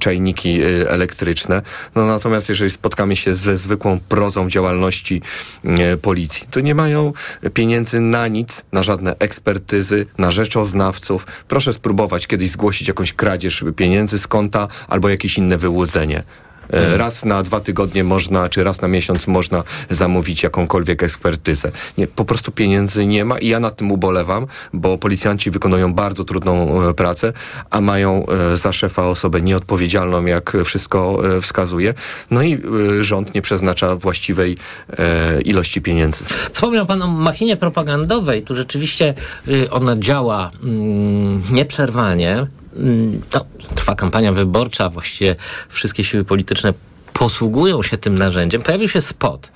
czajniki 0.00 0.60
elektryczne. 0.88 1.62
No 1.94 2.06
natomiast 2.06 2.48
jeżeli 2.48 2.70
spotkamy 2.70 3.16
się 3.16 3.36
ze 3.36 3.58
zwykłą 3.58 4.00
prozą 4.08 4.50
działalności 4.50 5.22
policji, 6.02 6.46
to 6.50 6.60
nie 6.60 6.74
mają 6.74 7.12
pieniędzy 7.54 8.00
na 8.00 8.28
nic, 8.28 8.64
na 8.72 8.82
żadne 8.82 9.14
ekspertyzy, 9.18 10.06
na 10.18 10.30
rzeczoznawców. 10.30 11.26
Proszę 11.48 11.72
spróbować 11.72 12.26
kiedyś 12.26 12.50
zgłosić 12.50 12.88
jakąś 12.88 13.12
kradzież 13.12 13.64
pieniędzy 13.76 14.18
z 14.18 14.26
konta 14.26 14.68
albo 14.88 15.08
jakieś 15.08 15.38
inne 15.38 15.58
wyłudzenie. 15.58 16.22
E, 16.72 16.96
raz 16.98 17.24
na 17.24 17.42
dwa 17.42 17.60
tygodnie 17.60 18.04
można, 18.04 18.48
czy 18.48 18.64
raz 18.64 18.80
na 18.80 18.88
miesiąc 18.88 19.26
można 19.26 19.64
zamówić 19.90 20.42
jakąkolwiek 20.42 21.02
ekspertyzę. 21.02 21.72
Nie, 21.98 22.06
po 22.06 22.24
prostu 22.24 22.52
pieniędzy 22.52 23.06
nie 23.06 23.24
ma 23.24 23.38
i 23.38 23.48
ja 23.48 23.60
nad 23.60 23.76
tym 23.76 23.92
ubolewam, 23.92 24.46
bo 24.72 24.98
policjanci 24.98 25.50
wykonują 25.50 25.94
bardzo 25.94 26.24
trudną 26.24 26.82
e, 26.88 26.94
pracę, 26.94 27.32
a 27.70 27.80
mają 27.80 28.26
e, 28.26 28.56
za 28.56 28.72
szefa 28.72 29.06
osobę 29.06 29.40
nieodpowiedzialną, 29.40 30.26
jak 30.26 30.56
wszystko 30.64 31.22
wskazuje. 31.42 31.94
No 32.30 32.42
i 32.42 32.58
rząd 33.00 33.34
nie 33.34 33.42
przeznacza 33.42 33.96
właściwej 33.96 34.56
ilości 35.44 35.80
pieniędzy. 35.80 36.24
Wspomniał 36.52 36.86
pan 36.86 37.02
o 37.02 37.06
machinie 37.06 37.56
propagandowej. 37.56 38.42
Tu 38.42 38.54
rzeczywiście 38.54 39.14
y, 39.48 39.70
ona 39.70 39.96
działa 39.96 40.50
mm, 40.62 41.42
nieprzerwanie. 41.52 42.46
To 43.30 43.46
trwa 43.74 43.94
kampania 43.94 44.32
wyborcza, 44.32 44.88
właściwie 44.88 45.36
wszystkie 45.68 46.04
siły 46.04 46.24
polityczne 46.24 46.74
posługują 47.12 47.82
się 47.82 47.96
tym 47.96 48.14
narzędziem. 48.14 48.62
Pojawił 48.62 48.88
się 48.88 49.00
spot 49.00 49.52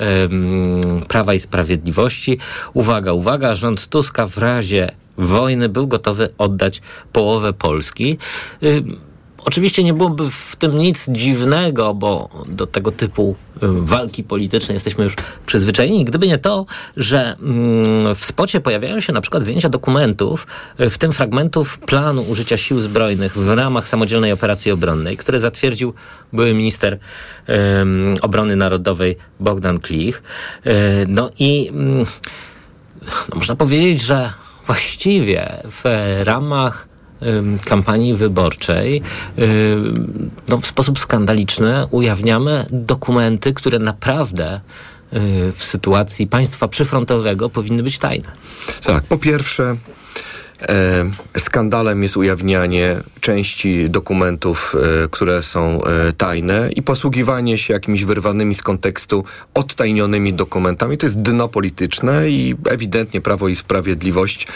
um, 0.00 0.80
Prawa 1.08 1.34
i 1.34 1.38
Sprawiedliwości. 1.38 2.38
Uwaga, 2.72 3.12
uwaga, 3.12 3.54
rząd 3.54 3.88
Tuska 3.88 4.26
w 4.26 4.38
razie 4.38 4.92
wojny 5.16 5.68
był 5.68 5.86
gotowy 5.86 6.28
oddać 6.38 6.80
połowę 7.12 7.52
Polski. 7.52 8.18
Oczywiście 9.44 9.84
nie 9.84 9.94
byłoby 9.94 10.30
w 10.30 10.56
tym 10.56 10.78
nic 10.78 11.08
dziwnego, 11.08 11.94
bo 11.94 12.28
do 12.48 12.66
tego 12.66 12.90
typu 12.90 13.36
y, 13.56 13.58
walki 13.62 14.24
politycznej 14.24 14.76
jesteśmy 14.76 15.04
już 15.04 15.14
przyzwyczajeni. 15.46 16.04
Gdyby 16.04 16.28
nie 16.28 16.38
to, 16.38 16.66
że 16.96 17.36
mm, 17.42 18.14
w 18.14 18.24
spocie 18.24 18.60
pojawiają 18.60 19.00
się 19.00 19.12
na 19.12 19.20
przykład 19.20 19.42
zdjęcia 19.42 19.68
dokumentów, 19.68 20.46
y, 20.80 20.90
w 20.90 20.98
tym 20.98 21.12
fragmentów 21.12 21.78
planu 21.78 22.22
użycia 22.22 22.56
sił 22.56 22.80
zbrojnych 22.80 23.38
w 23.38 23.48
ramach 23.48 23.88
samodzielnej 23.88 24.32
operacji 24.32 24.72
obronnej, 24.72 25.16
które 25.16 25.40
zatwierdził 25.40 25.94
były 26.32 26.54
minister 26.54 26.98
um, 27.48 28.16
obrony 28.22 28.56
narodowej 28.56 29.16
Bogdan 29.40 29.80
Klich. 29.80 30.22
Y, 30.66 30.70
no 31.08 31.30
i 31.38 31.70
um, 31.72 32.04
no 33.30 33.36
można 33.36 33.56
powiedzieć, 33.56 34.02
że 34.02 34.32
właściwie 34.66 35.62
w 35.64 35.82
ramach 36.24 36.89
kampanii 37.64 38.14
wyborczej 38.14 39.02
no, 40.48 40.58
w 40.58 40.66
sposób 40.66 40.98
skandaliczny 40.98 41.86
ujawniamy 41.90 42.66
dokumenty, 42.70 43.52
które 43.52 43.78
naprawdę 43.78 44.54
y, 44.56 45.52
w 45.52 45.64
sytuacji 45.64 46.26
państwa 46.26 46.68
przyfrontowego 46.68 47.50
powinny 47.50 47.82
być 47.82 47.98
tajne. 47.98 48.32
Tak, 48.84 49.04
po 49.04 49.18
pierwsze 49.18 49.76
skandalem 51.38 52.02
jest 52.02 52.16
ujawnianie 52.16 52.96
części 53.20 53.90
dokumentów, 53.90 54.76
e, 55.04 55.08
które 55.08 55.42
są 55.42 55.84
e, 55.84 56.12
tajne 56.12 56.70
i 56.76 56.82
posługiwanie 56.82 57.58
się 57.58 57.72
jakimiś 57.72 58.04
wyrwanymi 58.04 58.54
z 58.54 58.62
kontekstu 58.62 59.24
odtajnionymi 59.54 60.32
dokumentami. 60.32 60.98
To 60.98 61.06
jest 61.06 61.22
dno 61.22 61.48
polityczne 61.48 62.30
i 62.30 62.54
ewidentnie 62.70 63.20
Prawo 63.20 63.48
i 63.48 63.56
Sprawiedliwość 63.56 64.46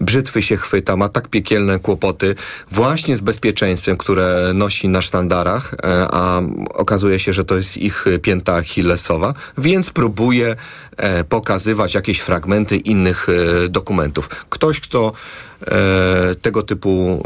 brzytwy 0.00 0.42
się 0.42 0.56
chwyta, 0.56 0.96
ma 0.96 1.08
tak 1.08 1.28
piekielne 1.28 1.78
kłopoty 1.78 2.34
właśnie 2.70 3.16
z 3.16 3.20
bezpieczeństwem, 3.20 3.96
które 3.96 4.50
nosi 4.54 4.88
na 4.88 5.02
sztandarach, 5.02 5.74
a 6.10 6.40
okazuje 6.74 7.18
się, 7.18 7.32
że 7.32 7.44
to 7.44 7.56
jest 7.56 7.76
ich 7.76 8.04
pięta 8.22 8.54
achillesowa, 8.54 9.34
więc 9.58 9.90
próbuje 9.90 10.56
pokazywać 11.28 11.94
jakieś 11.94 12.20
fragmenty 12.20 12.76
innych 12.76 13.26
dokumentów. 13.68 14.28
Ktoś, 14.48 14.80
kto 14.80 15.12
e, 15.12 15.51
tego 16.42 16.62
typu 16.62 17.22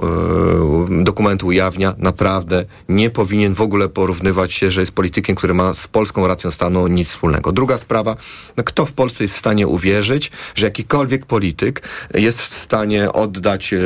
e, 1.01 1.05
dokumentu 1.05 1.47
ujawnia, 1.47 1.95
naprawdę 1.99 2.65
nie 2.89 3.11
powinien 3.11 3.55
w 3.55 3.61
ogóle 3.61 3.89
porównywać 3.89 4.55
się, 4.55 4.71
że 4.71 4.81
jest 4.81 4.93
politykiem, 4.93 5.37
który 5.37 5.55
ma 5.55 5.75
z 5.75 5.89
polską 5.89 6.27
racją 6.27 6.51
stanu 6.51 6.87
nic 6.87 7.09
wspólnego. 7.09 7.53
Druga 7.53 7.79
sprawa, 7.79 8.17
no 8.57 8.65
kto 8.65 8.87
w 8.87 8.93
Polsce 8.93 9.25
jest 9.25 9.35
w 9.35 9.39
stanie 9.39 9.67
uwierzyć, 9.67 10.31
że 10.55 10.67
jakikolwiek 10.67 11.27
polityk 11.27 11.83
jest 12.15 12.43
w 12.43 12.55
stanie 12.55 13.13
oddać 13.13 13.73
e, 13.73 13.79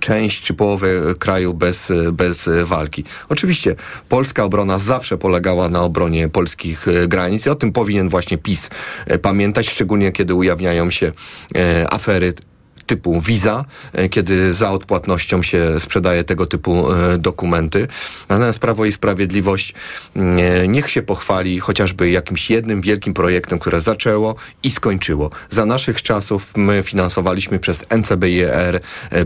część 0.00 0.42
czy 0.42 0.54
połowę 0.54 0.88
kraju 1.18 1.54
bez, 1.54 1.92
bez 2.12 2.50
walki. 2.64 3.04
Oczywiście 3.28 3.76
polska 4.08 4.44
obrona 4.44 4.78
zawsze 4.78 5.18
polegała 5.18 5.68
na 5.68 5.82
obronie 5.82 6.28
polskich 6.28 6.88
e, 6.88 7.08
granic 7.08 7.46
i 7.46 7.50
o 7.50 7.54
tym 7.54 7.72
powinien 7.72 8.08
właśnie 8.08 8.38
PiS 8.38 8.70
e, 9.06 9.18
pamiętać, 9.18 9.70
szczególnie 9.70 10.12
kiedy 10.12 10.34
ujawniają 10.34 10.90
się 10.90 11.12
e, 11.56 11.92
afery 11.92 12.32
typu 12.86 13.20
Visa, 13.20 13.64
kiedy 14.10 14.52
za 14.52 14.70
odpłatnością 14.70 15.42
się 15.42 15.80
sprzedaje 15.80 16.24
tego 16.24 16.46
typu 16.46 16.86
dokumenty. 17.18 17.86
Natomiast 18.28 18.58
Prawo 18.58 18.84
i 18.84 18.92
Sprawiedliwość 18.92 19.74
niech 20.68 20.90
się 20.90 21.02
pochwali 21.02 21.60
chociażby 21.60 22.10
jakimś 22.10 22.50
jednym 22.50 22.80
wielkim 22.80 23.14
projektem, 23.14 23.58
które 23.58 23.80
zaczęło 23.80 24.34
i 24.62 24.70
skończyło. 24.70 25.30
Za 25.50 25.66
naszych 25.66 26.02
czasów 26.02 26.56
my 26.56 26.82
finansowaliśmy 26.82 27.58
przez 27.58 27.84
NCBIR 27.90 28.80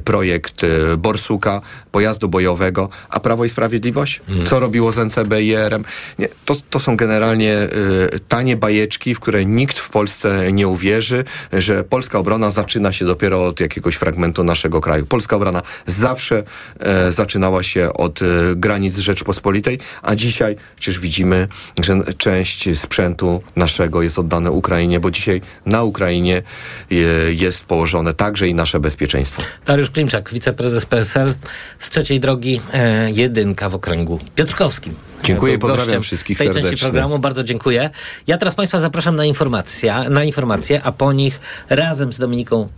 projekt 0.05 0.67
Borsuka, 0.99 1.61
pojazdu 1.93 2.29
bojowego, 2.29 2.88
a 3.09 3.21
Prawo 3.21 3.45
i 3.45 3.49
Sprawiedliwość? 3.49 4.21
Mm. 4.29 4.47
Co 4.47 4.61
robiło 4.61 4.93
z 4.93 4.99
NCBIR-em? 4.99 5.85
Nie, 6.19 6.29
to, 6.45 6.55
to 6.71 6.81
są 6.81 6.97
generalnie 6.97 7.69
y, 8.15 8.21
tanie 8.29 8.57
bajeczki, 8.57 9.15
w 9.15 9.21
które 9.21 9.45
nikt 9.45 9.79
w 9.79 9.91
Polsce 9.91 10.53
nie 10.53 10.69
uwierzy, 10.69 11.25
że 11.53 11.85
polska 11.85 12.19
obrona 12.19 12.50
zaczyna 12.50 12.93
się 12.93 13.05
dopiero 13.05 13.48
od 13.49 13.61
jakiegoś 13.61 13.95
fragmentu 13.95 14.45
naszego 14.45 14.81
kraju. 14.81 15.07
Polska 15.07 15.37
obrona 15.37 15.62
zawsze 15.87 16.43
e, 16.81 17.12
zaczynała 17.12 17.62
się 17.62 17.93
od 17.93 18.23
e, 18.23 18.26
granic 18.57 18.99
Rzeczpospolitej, 18.99 19.78
a 20.02 20.14
dzisiaj 20.14 20.57
przecież 20.76 21.00
widzimy, 21.00 21.49
że 21.83 22.14
część 22.19 22.78
sprzętu 22.78 23.43
naszego 23.57 24.02
jest 24.02 24.19
oddane 24.19 24.50
Ukrainie, 24.50 25.00
bo 25.00 25.11
dzisiaj 25.11 25.40
na 25.67 25.83
Ukrainie 25.83 26.43
je, 26.90 27.09
jest 27.28 27.64
położone 27.64 28.14
także 28.14 28.49
i 28.49 28.55
nasze 28.55 28.81
bezpieczeństwo. 28.81 29.43
Dariusz 29.67 29.90
Klimczak, 29.90 30.31
wiceprezes 30.33 30.87
PSL 30.87 31.35
z 31.78 31.90
trzeciej 31.90 32.21
drogi, 32.21 32.61
e, 32.73 33.11
jedynka 33.11 33.69
w 33.69 33.75
okręgu 33.75 34.19
Piotrkowskim. 34.35 34.95
Dziękuję, 35.25 35.59
pozdrawiam 35.59 36.02
wszystkich 36.02 36.38
tej 36.38 36.47
serdecznie. 36.47 36.71
części 36.71 36.85
programu, 36.85 37.19
bardzo 37.19 37.45
dziękuję. 37.45 37.90
Ja 38.26 38.38
teraz 38.38 38.55
Państwa 38.55 38.81
zapraszam 38.81 39.17
na 39.17 39.25
informacje, 39.25 39.95
na 40.11 40.25
informacje, 40.25 40.83
a 40.83 40.93
po 40.93 41.12
nich 41.12 41.40
razem 41.69 42.12
z 42.12 42.19
Dominiką 42.19 42.69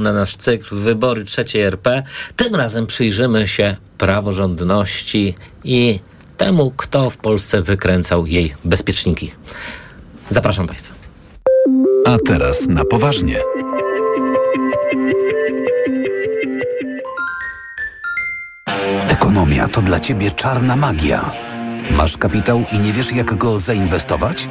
Na 0.00 0.12
nasz 0.12 0.36
cykl 0.36 0.76
Wybory 0.76 1.24
trzeciej 1.24 1.62
RP. 1.62 2.02
Tym 2.36 2.54
razem 2.54 2.86
przyjrzymy 2.86 3.48
się 3.48 3.76
praworządności 3.98 5.34
i 5.64 6.00
temu, 6.36 6.72
kto 6.76 7.10
w 7.10 7.16
Polsce 7.16 7.62
wykręcał 7.62 8.26
jej 8.26 8.54
bezpieczniki. 8.64 9.32
Zapraszam 10.30 10.66
Państwa. 10.66 10.94
A 12.06 12.18
teraz 12.26 12.66
na 12.68 12.84
poważnie. 12.84 13.38
Ekonomia 19.08 19.68
to 19.68 19.82
dla 19.82 20.00
ciebie 20.00 20.30
czarna 20.30 20.76
magia. 20.76 21.32
Masz 21.90 22.16
kapitał 22.16 22.64
i 22.72 22.78
nie 22.78 22.92
wiesz, 22.92 23.12
jak 23.12 23.34
go 23.34 23.58
zainwestować? 23.58 24.48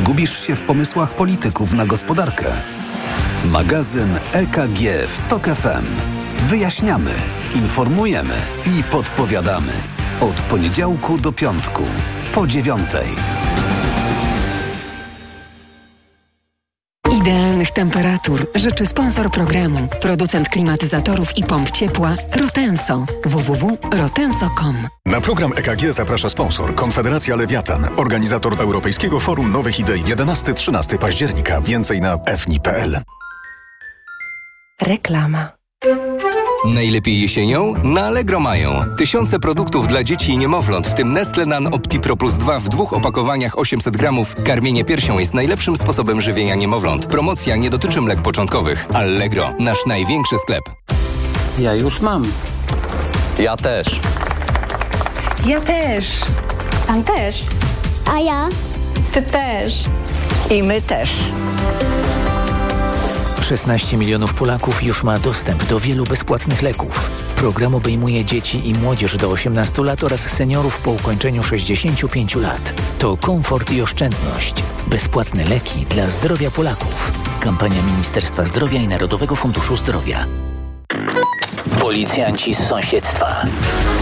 Gubisz 0.00 0.46
się 0.46 0.56
w 0.56 0.62
pomysłach 0.62 1.14
polityków 1.16 1.72
na 1.72 1.86
gospodarkę. 1.86 2.52
Magazyn 3.44 4.18
EKG 4.32 5.06
w 5.08 5.28
TOK 5.28 5.44
FM. 5.46 5.84
Wyjaśniamy, 6.42 7.10
informujemy 7.54 8.34
i 8.66 8.82
podpowiadamy. 8.82 9.72
Od 10.20 10.42
poniedziałku 10.42 11.18
do 11.18 11.32
piątku, 11.32 11.82
po 12.34 12.46
dziewiątej. 12.46 13.06
Idealnych 17.24 17.70
temperatur 17.70 18.46
życzy 18.54 18.86
sponsor 18.86 19.30
programu, 19.30 19.88
producent 20.00 20.48
klimatyzatorów 20.48 21.38
i 21.38 21.44
pomp 21.44 21.70
ciepła 21.70 22.14
Rotenso. 22.40 23.04
www.rotenso.com 23.24 24.88
Na 25.06 25.20
program 25.20 25.52
EKG 25.56 25.92
zaprasza 25.92 26.28
sponsor 26.28 26.74
Konfederacja 26.74 27.36
Lewiatan, 27.36 27.88
organizator 27.96 28.60
Europejskiego 28.60 29.20
Forum 29.20 29.52
Nowych 29.52 29.80
Idei 29.80 30.02
11-13 30.02 30.98
października. 30.98 31.60
Więcej 31.60 32.00
na 32.00 32.18
fni.pl. 32.36 33.00
Reklama. 34.82 35.48
Najlepiej 36.64 37.20
jesienią? 37.20 37.74
Na 37.82 38.06
Allegro 38.06 38.40
mają. 38.40 38.84
Tysiące 38.96 39.38
produktów 39.38 39.88
dla 39.88 40.04
dzieci 40.04 40.32
i 40.32 40.38
niemowląt, 40.38 40.86
w 40.86 40.94
tym 40.94 41.12
Nestle 41.12 41.46
Nan 41.46 41.66
Optipro 41.66 42.16
Plus 42.16 42.34
2 42.34 42.58
w 42.58 42.68
dwóch 42.68 42.92
opakowaniach 42.92 43.58
800 43.58 43.96
gramów. 43.96 44.34
Karmienie 44.44 44.84
piersią 44.84 45.18
jest 45.18 45.34
najlepszym 45.34 45.76
sposobem 45.76 46.20
żywienia 46.20 46.54
niemowląt. 46.54 47.06
Promocja 47.06 47.56
nie 47.56 47.70
dotyczy 47.70 48.00
mlek 48.00 48.22
początkowych. 48.22 48.86
Allegro, 48.92 49.52
nasz 49.58 49.86
największy 49.86 50.38
sklep. 50.38 50.64
Ja 51.58 51.74
już 51.74 52.00
mam. 52.00 52.24
Ja 53.38 53.56
też. 53.56 54.00
Ja 55.46 55.60
też. 55.60 56.20
Pan 56.86 57.04
też. 57.04 57.44
A 58.14 58.20
ja? 58.20 58.48
Ty 59.12 59.22
też. 59.22 59.84
I 60.50 60.62
my 60.62 60.82
też. 60.82 61.10
16 63.44 63.96
milionów 63.96 64.34
Polaków 64.34 64.82
już 64.82 65.02
ma 65.02 65.18
dostęp 65.18 65.64
do 65.64 65.80
wielu 65.80 66.04
bezpłatnych 66.04 66.62
leków. 66.62 67.10
Program 67.36 67.74
obejmuje 67.74 68.24
dzieci 68.24 68.68
i 68.68 68.74
młodzież 68.74 69.16
do 69.16 69.30
18 69.30 69.82
lat 69.82 70.04
oraz 70.04 70.20
seniorów 70.20 70.78
po 70.78 70.90
ukończeniu 70.90 71.42
65 71.42 72.34
lat. 72.34 72.82
To 72.98 73.16
komfort 73.16 73.70
i 73.70 73.82
oszczędność. 73.82 74.54
Bezpłatne 74.86 75.44
leki 75.44 75.86
dla 75.86 76.10
zdrowia 76.10 76.50
Polaków. 76.50 77.12
Kampania 77.40 77.82
Ministerstwa 77.82 78.44
Zdrowia 78.44 78.80
i 78.80 78.88
Narodowego 78.88 79.36
Funduszu 79.36 79.76
Zdrowia. 79.76 80.26
Policjanci 81.80 82.54
z 82.54 82.58
sąsiedztwa. 82.58 83.44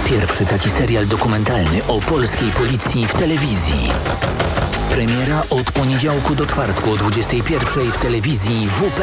Pierwszy 0.08 0.46
taki 0.46 0.70
serial 0.70 1.06
dokumentalny 1.06 1.84
o 1.84 2.00
polskiej 2.00 2.50
policji 2.50 3.06
w 3.06 3.12
telewizji. 3.12 3.90
Premiera 4.92 5.42
od 5.50 5.72
poniedziałku 5.72 6.34
do 6.34 6.46
czwartku 6.46 6.90
o 6.90 6.96
21 6.96 7.92
w 7.92 7.96
telewizji 7.96 8.68
WP. 8.68 9.00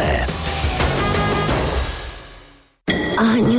Aniu, 3.17 3.59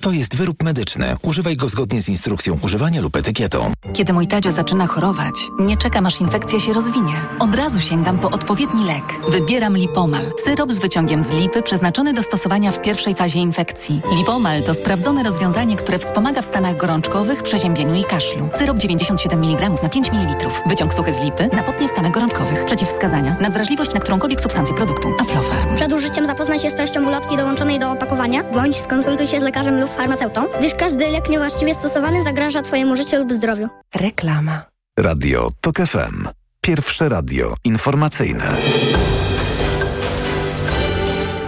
To 0.00 0.12
jest 0.12 0.36
wyrób 0.36 0.62
medyczny. 0.62 1.16
Używaj 1.22 1.56
go 1.56 1.68
zgodnie 1.68 2.02
z 2.02 2.08
instrukcją 2.08 2.58
używania 2.62 3.00
lub 3.00 3.16
etykietą. 3.16 3.72
Kiedy 3.92 4.12
mój 4.12 4.26
Tadzio 4.26 4.52
zaczyna 4.52 4.86
chorować, 4.86 5.34
nie 5.58 5.76
czekam 5.76 6.06
aż 6.06 6.20
infekcja 6.20 6.60
się 6.60 6.72
rozwinie. 6.72 7.12
Od 7.38 7.54
razu 7.54 7.80
sięgam 7.80 8.18
po 8.18 8.30
odpowiedni 8.30 8.84
lek. 8.84 9.04
Wybieram 9.28 9.76
Lipomal. 9.76 10.22
Syrop 10.44 10.72
z 10.72 10.78
wyciągiem 10.78 11.22
z 11.22 11.30
lipy 11.30 11.62
przeznaczony 11.62 12.12
do 12.12 12.22
stosowania 12.22 12.70
w 12.70 12.82
pierwszej 12.82 13.14
fazie 13.14 13.38
infekcji. 13.38 14.00
Lipomal 14.18 14.62
to 14.62 14.74
sprawdzone 14.74 15.22
rozwiązanie, 15.22 15.76
które 15.76 15.98
wspomaga 15.98 16.42
w 16.42 16.44
stanach 16.44 16.76
gorączkowych, 16.76 17.42
przeziębieniu 17.42 17.94
i 17.94 18.04
kaszlu. 18.04 18.48
Syrop 18.58 18.78
97 18.78 19.44
mg 19.44 19.70
na 19.82 19.88
5 19.88 20.12
ml. 20.12 20.48
Wyciąg 20.66 20.94
suchy 20.94 21.12
z 21.12 21.20
lipy 21.20 21.48
na 21.52 21.62
potnie 21.62 21.88
w 21.88 21.90
stanach 21.90 22.12
gorączkowych. 22.12 22.64
Przeciwwskazania. 22.64 23.36
Nadwrażliwość 23.40 23.94
na 23.94 24.00
którąkolwiek 24.00 24.40
substancję 24.40 24.74
produktu. 24.74 25.08
Aflofarm. 25.20 25.76
Przed 25.76 25.92
użyciem 25.92 26.26
zapoznaj 26.26 26.58
się 26.58 26.70
z 26.70 26.74
treścią 26.74 27.06
ulotki 27.06 27.36
dołączonej 27.36 27.78
do 27.78 27.92
opakowania, 27.92 28.44
bądź 28.44 28.76
skonsultuj 28.76 29.26
się 29.26 29.40
z 29.40 29.42
lekarzem 29.42 29.80
lub 29.80 29.89
farmaceutą, 29.96 30.46
gdyż 30.58 30.74
każdy 30.74 31.08
lek 31.08 31.28
niewłaściwie 31.28 31.74
stosowany 31.74 32.22
zagraża 32.22 32.62
Twojemu 32.62 32.96
życiu 32.96 33.16
lub 33.16 33.32
zdrowiu. 33.32 33.68
Reklama. 33.94 34.62
Radio 34.98 35.50
TOK 35.60 35.76
FM. 35.76 36.28
Pierwsze 36.60 37.08
radio 37.08 37.54
informacyjne. 37.64 38.56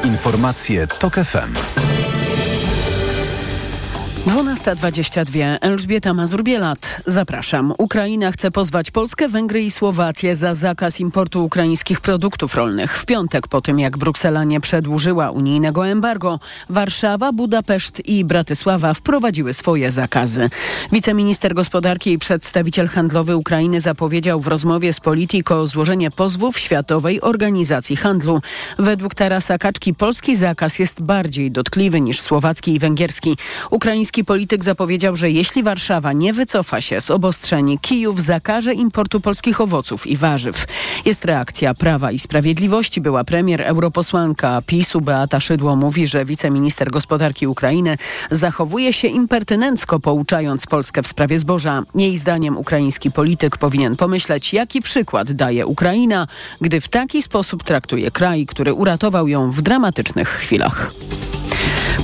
Informacje 0.04 0.86
TOK 0.86 1.14
FM. 1.14 1.91
12.22. 4.26 5.58
Elżbieta 5.60 6.14
Mazur-Bielat. 6.14 7.00
Zapraszam. 7.06 7.74
Ukraina 7.78 8.32
chce 8.32 8.50
pozwać 8.50 8.90
Polskę, 8.90 9.28
Węgry 9.28 9.62
i 9.62 9.70
Słowację 9.70 10.36
za 10.36 10.54
zakaz 10.54 11.00
importu 11.00 11.44
ukraińskich 11.44 12.00
produktów 12.00 12.54
rolnych. 12.54 12.98
W 12.98 13.06
piątek, 13.06 13.48
po 13.48 13.60
tym 13.60 13.78
jak 13.78 13.98
Bruksela 13.98 14.44
nie 14.44 14.60
przedłużyła 14.60 15.30
unijnego 15.30 15.86
embargo, 15.86 16.40
Warszawa, 16.68 17.32
Budapeszt 17.32 18.02
i 18.08 18.24
Bratysława 18.24 18.94
wprowadziły 18.94 19.52
swoje 19.52 19.90
zakazy. 19.90 20.50
Wiceminister 20.92 21.54
gospodarki 21.54 22.12
i 22.12 22.18
przedstawiciel 22.18 22.88
handlowy 22.88 23.36
Ukrainy 23.36 23.80
zapowiedział 23.80 24.40
w 24.40 24.46
rozmowie 24.46 24.92
z 24.92 25.00
Politico 25.00 25.66
złożenie 25.66 26.10
pozwu 26.10 26.52
w 26.52 26.58
Światowej 26.58 27.20
Organizacji 27.20 27.96
Handlu. 27.96 28.40
Według 28.78 29.14
Tarasa 29.14 29.58
Kaczki 29.58 29.94
polski 29.94 30.36
zakaz 30.36 30.78
jest 30.78 31.00
bardziej 31.00 31.50
dotkliwy 31.50 32.00
niż 32.00 32.20
słowacki 32.20 32.74
i 32.74 32.78
węgierski. 32.78 33.36
Ukraiński 33.70 34.11
Ukraiński 34.12 34.24
polityk 34.24 34.64
zapowiedział, 34.64 35.16
że 35.16 35.30
jeśli 35.30 35.62
Warszawa 35.62 36.12
nie 36.12 36.32
wycofa 36.32 36.80
się 36.80 37.00
z 37.00 37.10
obostrzeń, 37.10 37.78
Kijów 37.78 38.22
zakaże 38.22 38.74
importu 38.74 39.20
polskich 39.20 39.60
owoców 39.60 40.06
i 40.06 40.16
warzyw. 40.16 40.66
Jest 41.04 41.24
reakcja 41.24 41.74
Prawa 41.74 42.12
i 42.12 42.18
Sprawiedliwości. 42.18 43.00
Była 43.00 43.24
premier 43.24 43.62
europosłanka 43.62 44.62
PiSu 44.66 45.00
Beata 45.00 45.40
Szydło 45.40 45.76
mówi, 45.76 46.08
że 46.08 46.24
wiceminister 46.24 46.90
gospodarki 46.90 47.46
Ukrainy 47.46 47.96
zachowuje 48.30 48.92
się 48.92 49.08
impertynencko, 49.08 50.00
pouczając 50.00 50.66
Polskę 50.66 51.02
w 51.02 51.08
sprawie 51.08 51.38
zboża. 51.38 51.82
Jej 51.94 52.16
zdaniem 52.16 52.58
ukraiński 52.58 53.10
polityk 53.10 53.56
powinien 53.56 53.96
pomyśleć, 53.96 54.52
jaki 54.52 54.82
przykład 54.82 55.32
daje 55.32 55.66
Ukraina, 55.66 56.26
gdy 56.60 56.80
w 56.80 56.88
taki 56.88 57.22
sposób 57.22 57.62
traktuje 57.62 58.10
kraj, 58.10 58.46
który 58.46 58.74
uratował 58.74 59.28
ją 59.28 59.50
w 59.50 59.62
dramatycznych 59.62 60.28
chwilach. 60.28 60.92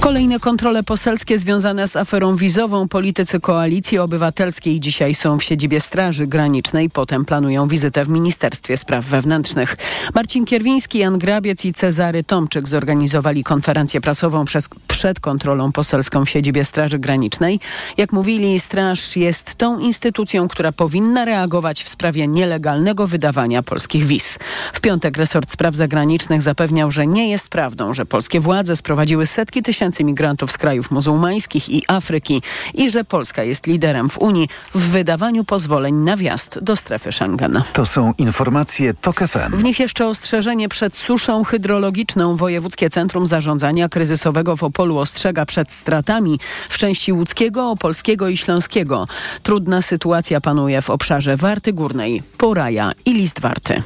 Kolejne 0.00 0.40
kontrole 0.40 0.82
poselskie 0.82 1.38
związane 1.38 1.88
z 1.88 1.96
aferą 1.96 2.36
wizową 2.36 2.88
politycy 2.88 3.40
Koalicji 3.40 3.98
Obywatelskiej 3.98 4.80
dzisiaj 4.80 5.14
są 5.14 5.38
w 5.38 5.44
siedzibie 5.44 5.80
Straży 5.80 6.26
Granicznej, 6.26 6.90
potem 6.90 7.24
planują 7.24 7.68
wizytę 7.68 8.04
w 8.04 8.08
Ministerstwie 8.08 8.76
Spraw 8.76 9.04
Wewnętrznych. 9.04 9.76
Marcin 10.14 10.44
Kierwiński, 10.44 10.98
Jan 10.98 11.18
Grabiec 11.18 11.64
i 11.64 11.72
Cezary 11.72 12.24
Tomczyk 12.24 12.68
zorganizowali 12.68 13.44
konferencję 13.44 14.00
prasową 14.00 14.44
przez, 14.44 14.68
przed 14.88 15.20
kontrolą 15.20 15.72
poselską 15.72 16.24
w 16.24 16.30
siedzibie 16.30 16.64
Straży 16.64 16.98
Granicznej. 16.98 17.60
Jak 17.96 18.12
mówili, 18.12 18.60
Straż 18.60 19.16
jest 19.16 19.54
tą 19.54 19.78
instytucją, 19.78 20.48
która 20.48 20.72
powinna 20.72 21.24
reagować 21.24 21.82
w 21.82 21.88
sprawie 21.88 22.28
nielegalnego 22.28 23.06
wydawania 23.06 23.62
polskich 23.62 24.06
wiz. 24.06 24.38
W 24.72 24.80
piątek 24.80 25.16
resort 25.16 25.50
spraw 25.50 25.74
zagranicznych 25.74 26.42
zapewniał, 26.42 26.90
że 26.90 27.06
nie 27.06 27.30
jest 27.30 27.48
prawdą, 27.48 27.94
że 27.94 28.06
polskie 28.06 28.40
władze 28.40 28.76
sprowadziły 28.76 29.26
setki 29.26 29.47
tysięcy 29.62 29.88
tysięcy 29.88 30.04
migrantów 30.04 30.52
z 30.52 30.58
krajów 30.58 30.90
muzułmańskich 30.90 31.68
i 31.68 31.82
Afryki 31.88 32.42
i 32.74 32.90
że 32.90 33.04
Polska 33.04 33.42
jest 33.42 33.66
liderem 33.66 34.08
w 34.08 34.18
Unii 34.18 34.48
w 34.74 34.90
wydawaniu 34.90 35.44
pozwoleń 35.44 35.94
na 35.94 36.16
wjazd 36.16 36.58
do 36.62 36.76
strefy 36.76 37.12
Schengen. 37.12 37.62
To 37.72 37.86
są 37.86 38.12
informacje 38.18 38.94
TOK 38.94 39.18
FM. 39.18 39.56
W 39.56 39.62
nich 39.62 39.80
jeszcze 39.80 40.06
ostrzeżenie 40.06 40.68
przed 40.68 40.96
suszą 40.96 41.44
hydrologiczną. 41.44 42.36
Wojewódzkie 42.36 42.90
Centrum 42.90 43.26
Zarządzania 43.26 43.88
Kryzysowego 43.88 44.56
w 44.56 44.62
Opolu 44.62 44.98
ostrzega 44.98 45.46
przed 45.46 45.72
stratami 45.72 46.38
w 46.68 46.78
części 46.78 47.12
łódzkiego, 47.12 47.70
opolskiego 47.70 48.28
i 48.28 48.36
śląskiego. 48.36 49.06
Trudna 49.42 49.82
sytuacja 49.82 50.40
panuje 50.40 50.82
w 50.82 50.90
obszarze 50.90 51.36
Warty 51.36 51.72
Górnej, 51.72 52.22
Poraja 52.38 52.92
i 53.04 53.14
List 53.14 53.40
Warty. 53.40 53.82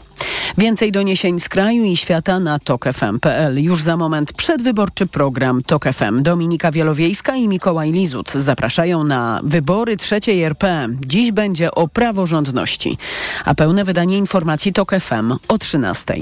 Więcej 0.58 0.92
doniesień 0.92 1.40
z 1.40 1.48
kraju 1.48 1.84
i 1.84 1.96
świata 1.96 2.40
na 2.40 2.58
tokefm.pl. 2.58 3.62
Już 3.62 3.82
za 3.82 3.96
moment 3.96 4.32
przedwyborczy 4.32 5.06
program 5.06 5.51
TOK 5.66 5.84
FM. 5.84 6.22
Dominika 6.22 6.72
Wielowiejska 6.72 7.36
i 7.36 7.48
Mikołaj 7.48 7.92
Lizut 7.92 8.30
zapraszają 8.30 9.04
na 9.04 9.40
wybory 9.44 9.96
trzeciej 9.96 10.42
RP. 10.42 10.88
Dziś 11.06 11.32
będzie 11.32 11.70
o 11.70 11.88
praworządności. 11.88 12.98
A 13.44 13.54
pełne 13.54 13.84
wydanie 13.84 14.18
informacji 14.18 14.72
TOK 14.72 14.92
FM 15.00 15.34
o 15.48 15.58
13. 15.58 16.14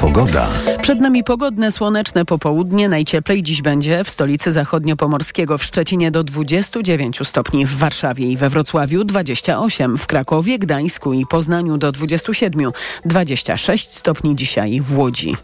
Pogoda. 0.00 0.48
Przed 0.82 1.00
nami 1.00 1.24
pogodne, 1.24 1.72
słoneczne 1.72 2.24
popołudnie. 2.24 2.88
Najcieplej 2.88 3.42
dziś 3.42 3.62
będzie 3.62 4.04
w 4.04 4.10
stolicy 4.10 4.52
zachodniopomorskiego 4.52 5.58
w 5.58 5.64
Szczecinie 5.64 6.10
do 6.10 6.24
29 6.24 7.18
stopni, 7.24 7.66
w 7.66 7.76
Warszawie 7.76 8.26
i 8.26 8.36
we 8.36 8.48
Wrocławiu 8.48 9.04
28, 9.04 9.98
w 9.98 10.06
Krakowie, 10.06 10.58
Gdańsku 10.58 11.12
i 11.12 11.26
Poznaniu 11.26 11.78
do 11.78 11.92
27, 11.92 12.70
26 13.04 13.94
stopni 13.94 14.36
dzisiaj 14.36 14.80
w 14.80 14.98
Łodzi. 14.98 15.36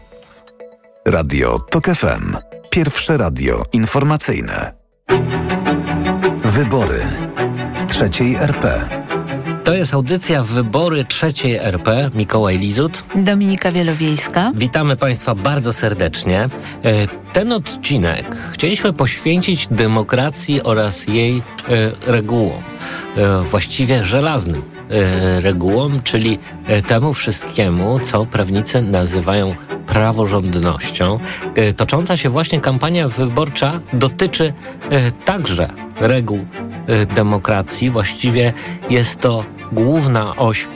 Radio 1.05 1.59
TOK 1.59 1.85
FM. 1.85 2.37
Pierwsze 2.69 3.17
radio 3.17 3.63
informacyjne. 3.73 4.73
Wybory 6.43 7.05
trzeciej 7.87 8.35
RP. 8.35 8.89
To 9.63 9.73
jest 9.73 9.93
audycja 9.93 10.43
Wybory 10.43 11.05
trzeciej 11.05 11.55
RP. 11.55 12.09
Mikołaj 12.13 12.57
Lizut. 12.57 13.03
Dominika 13.15 13.71
Wielowiejska. 13.71 14.51
Witamy 14.55 14.95
Państwa 14.95 15.35
bardzo 15.35 15.73
serdecznie. 15.73 16.49
E, 16.83 17.07
ten 17.33 17.51
odcinek 17.51 18.35
chcieliśmy 18.51 18.93
poświęcić 18.93 19.67
demokracji 19.67 20.63
oraz 20.63 21.07
jej 21.07 21.37
e, 21.37 21.41
regułom. 22.11 22.63
E, 23.17 23.41
właściwie 23.41 24.05
żelaznym 24.05 24.72
regułom, 25.39 26.01
czyli 26.03 26.39
temu 26.87 27.13
wszystkiemu, 27.13 27.99
co 27.99 28.25
prawnicy 28.25 28.81
nazywają 28.81 29.55
praworządnością. 29.87 31.19
Tocząca 31.77 32.17
się 32.17 32.29
właśnie 32.29 32.61
kampania 32.61 33.07
wyborcza 33.07 33.79
dotyczy 33.93 34.53
także 35.25 35.69
reguł 35.99 36.45
demokracji. 37.15 37.89
Właściwie 37.89 38.53
jest 38.89 39.19
to 39.19 39.45
główna 39.71 40.35
oś 40.35 40.67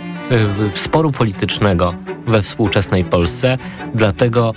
sporu 0.76 1.12
politycznego 1.12 1.94
we 2.28 2.42
współczesnej 2.42 3.04
Polsce. 3.04 3.58
Dlatego 3.96 4.54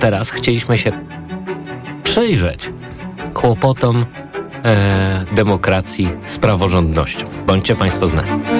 teraz 0.00 0.30
chcieliśmy 0.30 0.78
się 0.78 0.92
przyjrzeć 2.02 2.70
kłopotom 3.34 4.06
e, 4.64 5.24
demokracji 5.32 6.08
z 6.24 6.38
praworządnością. 6.38 7.26
Bądźcie 7.46 7.76
Państwo 7.76 8.08
z 8.08 8.12
nami. 8.12 8.59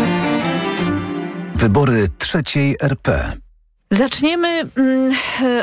Wybory 1.60 2.08
trzeciej 2.18 2.76
RP. 2.82 3.36
Zaczniemy 3.90 4.48
mm, 4.76 5.14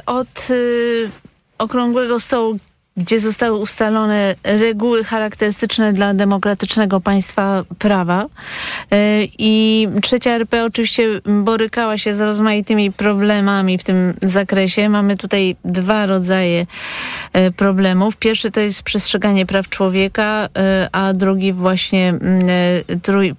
od 0.05 0.47
y, 0.49 1.11
okrągłego 1.57 2.19
stołu 2.19 2.57
gdzie 2.97 3.19
zostały 3.19 3.57
ustalone 3.57 4.35
reguły 4.43 5.03
charakterystyczne 5.03 5.93
dla 5.93 6.13
demokratycznego 6.13 7.01
państwa 7.01 7.63
prawa. 7.79 8.25
E, 8.91 9.23
I 9.37 9.87
trzecia 10.01 10.31
RP 10.31 10.65
oczywiście 10.65 11.21
borykała 11.25 11.97
się 11.97 12.15
z 12.15 12.21
rozmaitymi 12.21 12.91
problemami 12.91 13.77
w 13.77 13.83
tym 13.83 14.13
zakresie. 14.21 14.89
Mamy 14.89 15.17
tutaj 15.17 15.55
dwa 15.65 16.05
rodzaje 16.05 16.65
e, 17.33 17.51
problemów. 17.51 18.17
Pierwszy 18.17 18.51
to 18.51 18.59
jest 18.59 18.83
przestrzeganie 18.83 19.45
praw 19.45 19.69
człowieka, 19.69 20.49
e, 20.57 20.89
a 20.91 21.13
drugi 21.13 21.53
właśnie 21.53 22.09
mm, 22.09 22.41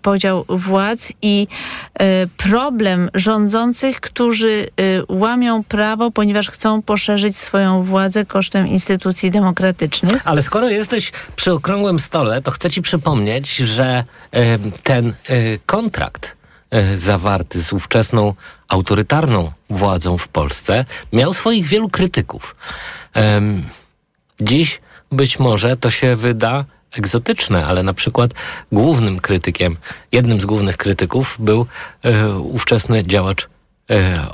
podział 0.02 0.44
władz 0.48 1.12
i 1.22 1.46
problem 2.36 3.10
rządzących, 3.14 4.00
którzy 4.00 4.68
łamią 5.08 5.64
prawo, 5.64 6.10
ponieważ 6.10 6.50
chcą 6.50 6.82
poszerzyć 6.82 7.36
swoją 7.36 7.82
władzę 7.82 8.24
kosztem 8.24 8.66
instytucji 8.66 9.30
demokratycznych 9.30 9.47
demokratycznych. 9.48 10.22
Ale 10.24 10.42
skoro 10.42 10.68
jesteś 10.68 11.12
przy 11.36 11.52
okrągłym 11.52 12.00
stole, 12.00 12.42
to 12.42 12.50
chcę 12.50 12.70
ci 12.70 12.82
przypomnieć, 12.82 13.56
że 13.56 14.04
ten 14.82 15.08
e, 15.08 15.14
kontrakt 15.66 16.36
e, 16.70 16.98
zawarty 16.98 17.62
z 17.62 17.72
ówczesną 17.72 18.34
autorytarną 18.68 19.52
władzą 19.70 20.18
w 20.18 20.28
Polsce 20.28 20.84
miał 21.12 21.34
swoich 21.34 21.66
wielu 21.66 21.88
krytyków. 21.88 22.56
dziś 24.40 24.80
być 25.12 25.38
może 25.38 25.76
to 25.76 25.90
się 25.90 26.16
wyda 26.16 26.64
egzotyczne, 26.92 27.66
ale 27.66 27.82
na 27.82 27.94
przykład 27.94 28.30
głównym 28.72 29.18
krytykiem, 29.18 29.76
jednym 30.12 30.40
z 30.40 30.46
głównych 30.46 30.76
krytyków 30.76 31.36
był 31.38 31.66
e, 32.02 32.28
ówczesny 32.38 33.04
działacz 33.04 33.48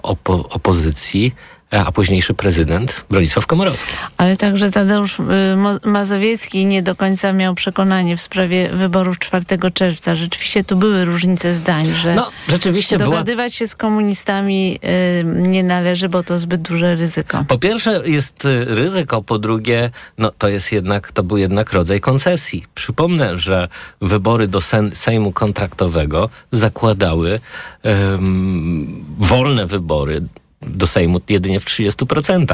opo 0.03 0.49
opozycji, 0.49 1.35
a 1.75 1.93
późniejszy 1.93 2.35
prezydent 2.35 3.05
Bronisław 3.11 3.47
Komorowski. 3.47 3.93
Ale 4.17 4.37
także 4.37 4.71
Tadeusz 4.71 5.19
y, 5.19 5.89
Mazowiecki 5.89 6.67
nie 6.67 6.83
do 6.83 6.95
końca 6.95 7.33
miał 7.33 7.55
przekonanie 7.55 8.17
w 8.17 8.21
sprawie 8.21 8.69
wyborów 8.69 9.19
4 9.19 9.45
czerwca. 9.75 10.17
Rzeczywiście 10.17 10.65
tu 10.65 10.77
były 10.77 11.05
różnice 11.05 11.55
zdań, 11.55 11.87
że 12.03 12.15
no, 12.15 12.31
rzeczywiście 12.49 12.99
dogadywać 12.99 13.53
była... 13.53 13.59
się 13.59 13.69
z 13.69 13.77
komunistami 13.77 14.79
y, 15.21 15.25
nie 15.25 15.63
należy, 15.63 16.09
bo 16.09 16.23
to 16.23 16.39
zbyt 16.39 16.63
duże 16.63 16.97
ryzyko. 16.97 17.45
Po 17.49 17.59
pierwsze 17.59 18.03
jest 18.05 18.45
y, 18.45 18.65
ryzyko, 18.65 19.23
po 19.23 19.39
drugie 19.39 19.91
no, 20.19 20.31
to 20.39 20.49
jest 20.49 20.73
jednak, 20.73 21.13
to 21.13 21.23
był 21.23 21.37
jednak 21.37 21.73
rodzaj 21.73 22.01
koncesji. 22.01 22.65
Przypomnę, 22.75 23.39
że 23.39 23.69
wybory 24.01 24.49
do 24.49 24.61
Sejmu 24.95 25.33
kontraktowego 25.33 26.31
zakładały 26.53 27.41
um, 27.85 29.05
wolne 29.19 29.67
wybory 29.67 30.23
do 30.67 30.87
Sejmu 30.87 31.21
jedynie 31.29 31.61
w 31.61 31.65
30%. 31.65 32.47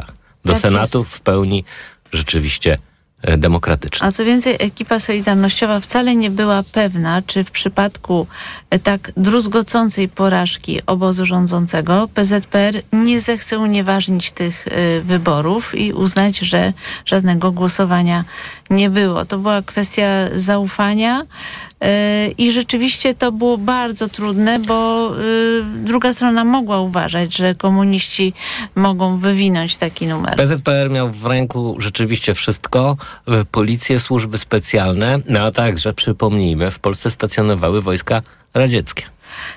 Do 0.45 0.53
tak 0.53 0.63
Senatu 0.63 0.99
jest. 0.99 1.11
w 1.11 1.21
pełni 1.21 1.65
rzeczywiście 2.13 2.79
e, 3.23 3.39
demokratyczna. 3.39 4.07
A 4.07 4.13
co 4.13 4.25
więcej, 4.25 4.57
ekipa 4.59 5.01
solidarnościowa 5.01 5.81
wcale 5.81 6.17
nie 6.17 6.31
była 6.31 6.63
pewna, 6.73 7.23
czy 7.27 7.45
w 7.45 7.51
przypadku 7.51 8.27
e, 8.71 8.79
tak 8.79 9.13
druzgocącej 9.17 10.09
porażki 10.09 10.81
obozu 10.87 11.27
rządzącego 11.27 12.09
PZPR 12.15 12.83
nie 12.93 13.21
zechce 13.21 13.59
unieważnić 13.59 14.31
tych 14.31 14.67
y, 14.67 15.03
wyborów 15.03 15.75
i 15.75 15.93
uznać, 15.93 16.39
że 16.39 16.73
żadnego 17.05 17.53
głosowania 17.53 18.25
nie 18.71 18.91
było. 18.91 19.25
To 19.25 19.39
była 19.39 19.63
kwestia 19.63 20.07
zaufania. 20.35 21.27
I 22.39 22.53
rzeczywiście 22.53 23.15
to 23.15 23.33
było 23.33 23.59
bardzo 23.59 24.09
trudne, 24.09 24.59
bo 24.59 25.11
y, 25.21 25.63
druga 25.85 26.13
strona 26.13 26.45
mogła 26.45 26.81
uważać, 26.81 27.37
że 27.37 27.55
komuniści 27.55 28.33
mogą 28.75 29.19
wywinąć 29.19 29.77
taki 29.77 30.07
numer. 30.07 30.37
PZPR 30.37 30.91
miał 30.91 31.13
w 31.13 31.27
ręku 31.27 31.77
rzeczywiście 31.79 32.35
wszystko. 32.35 32.97
e, 33.29 33.45
policję, 33.45 34.01
służby 34.01 34.39
specjalne, 34.39 35.19
no 35.27 35.41
a 35.41 35.51
także 35.51 35.95
przypomnijmy, 35.95 36.71
w 36.71 36.79
Polsce 36.79 37.11
stacjonowały 37.11 37.83
wojska 37.83 38.23
radzieckie. 38.55 39.03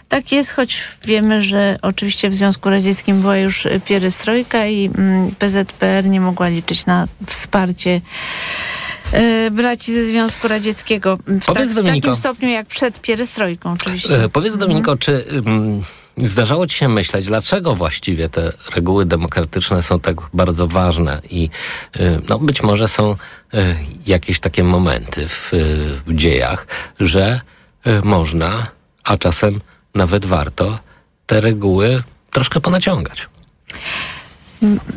Tak 0.09 0.31
jest, 0.31 0.51
choć 0.51 0.81
wiemy, 1.05 1.43
że 1.43 1.77
oczywiście 1.81 2.29
w 2.29 2.35
Związku 2.35 2.69
Radzieckim 2.69 3.21
była 3.21 3.37
już 3.37 3.67
pierestrojka 3.85 4.67
i 4.67 4.85
mm, 4.97 5.35
PZPR 5.39 6.05
nie 6.05 6.21
mogła 6.21 6.47
liczyć 6.47 6.85
na 6.85 7.07
wsparcie 7.27 8.01
braci 9.51 9.93
ze 9.93 10.05
Związku 10.05 10.47
Radzieckiego 10.47 11.17
w, 11.27 11.45
tak, 11.45 11.55
Powiedz, 11.55 11.71
w 11.71 11.75
Dominiko. 11.75 12.07
takim 12.07 12.15
stopniu 12.15 12.49
jak 12.49 12.67
przed 12.67 13.01
pierestrojką 13.01 13.71
oczywiście. 13.71 14.23
E, 14.23 14.29
Powiedz 14.29 14.57
Dominiko, 14.57 14.97
czy 14.97 15.25
ym, 15.47 15.81
zdarzało 16.17 16.67
ci 16.67 16.75
się 16.77 16.89
myśleć, 16.89 17.25
dlaczego 17.25 17.75
właściwie 17.75 18.29
te 18.29 18.51
reguły 18.75 19.05
demokratyczne 19.05 19.81
są 19.81 19.99
tak 19.99 20.15
bardzo 20.33 20.67
ważne 20.67 21.21
i 21.29 21.49
y, 21.99 22.21
no, 22.29 22.39
być 22.39 22.63
może 22.63 22.87
są 22.87 23.15
jakieś 24.07 24.39
takie 24.39 24.63
momenty 24.63 25.27
w, 25.27 25.51
w 26.07 26.13
dziejach, 26.15 26.67
że 26.99 27.41
można, 28.03 28.67
a 29.03 29.17
czasem 29.17 29.61
nawet 29.95 30.25
warto 30.25 30.79
te 31.25 31.41
reguły 31.41 32.03
troszkę 32.31 32.59
ponaciągać. 32.59 33.29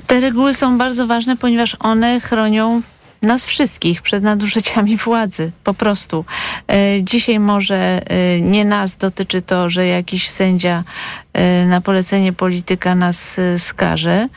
Te 0.06 0.20
reguły 0.20 0.54
są 0.54 0.78
bardzo 0.78 1.06
ważne, 1.06 1.36
ponieważ 1.36 1.76
one 1.80 2.20
chronią 2.20 2.82
nas 3.22 3.46
wszystkich 3.46 4.02
przed 4.02 4.22
nadużyciami 4.22 4.96
władzy, 4.96 5.52
po 5.64 5.74
prostu. 5.74 6.24
E, 6.68 7.02
Dzisiaj 7.02 7.38
może 7.38 7.76
e, 7.76 8.40
nie 8.40 8.64
nas 8.64 8.96
dotyczy 8.96 9.42
to, 9.42 9.70
że 9.70 9.86
jakiś 9.86 10.30
sędzia 10.30 10.84
e, 11.32 11.66
na 11.66 11.80
polecenie 11.80 12.32
polityka 12.32 12.94
nas 12.94 13.38
e, 13.38 13.58
skaże, 13.58 14.28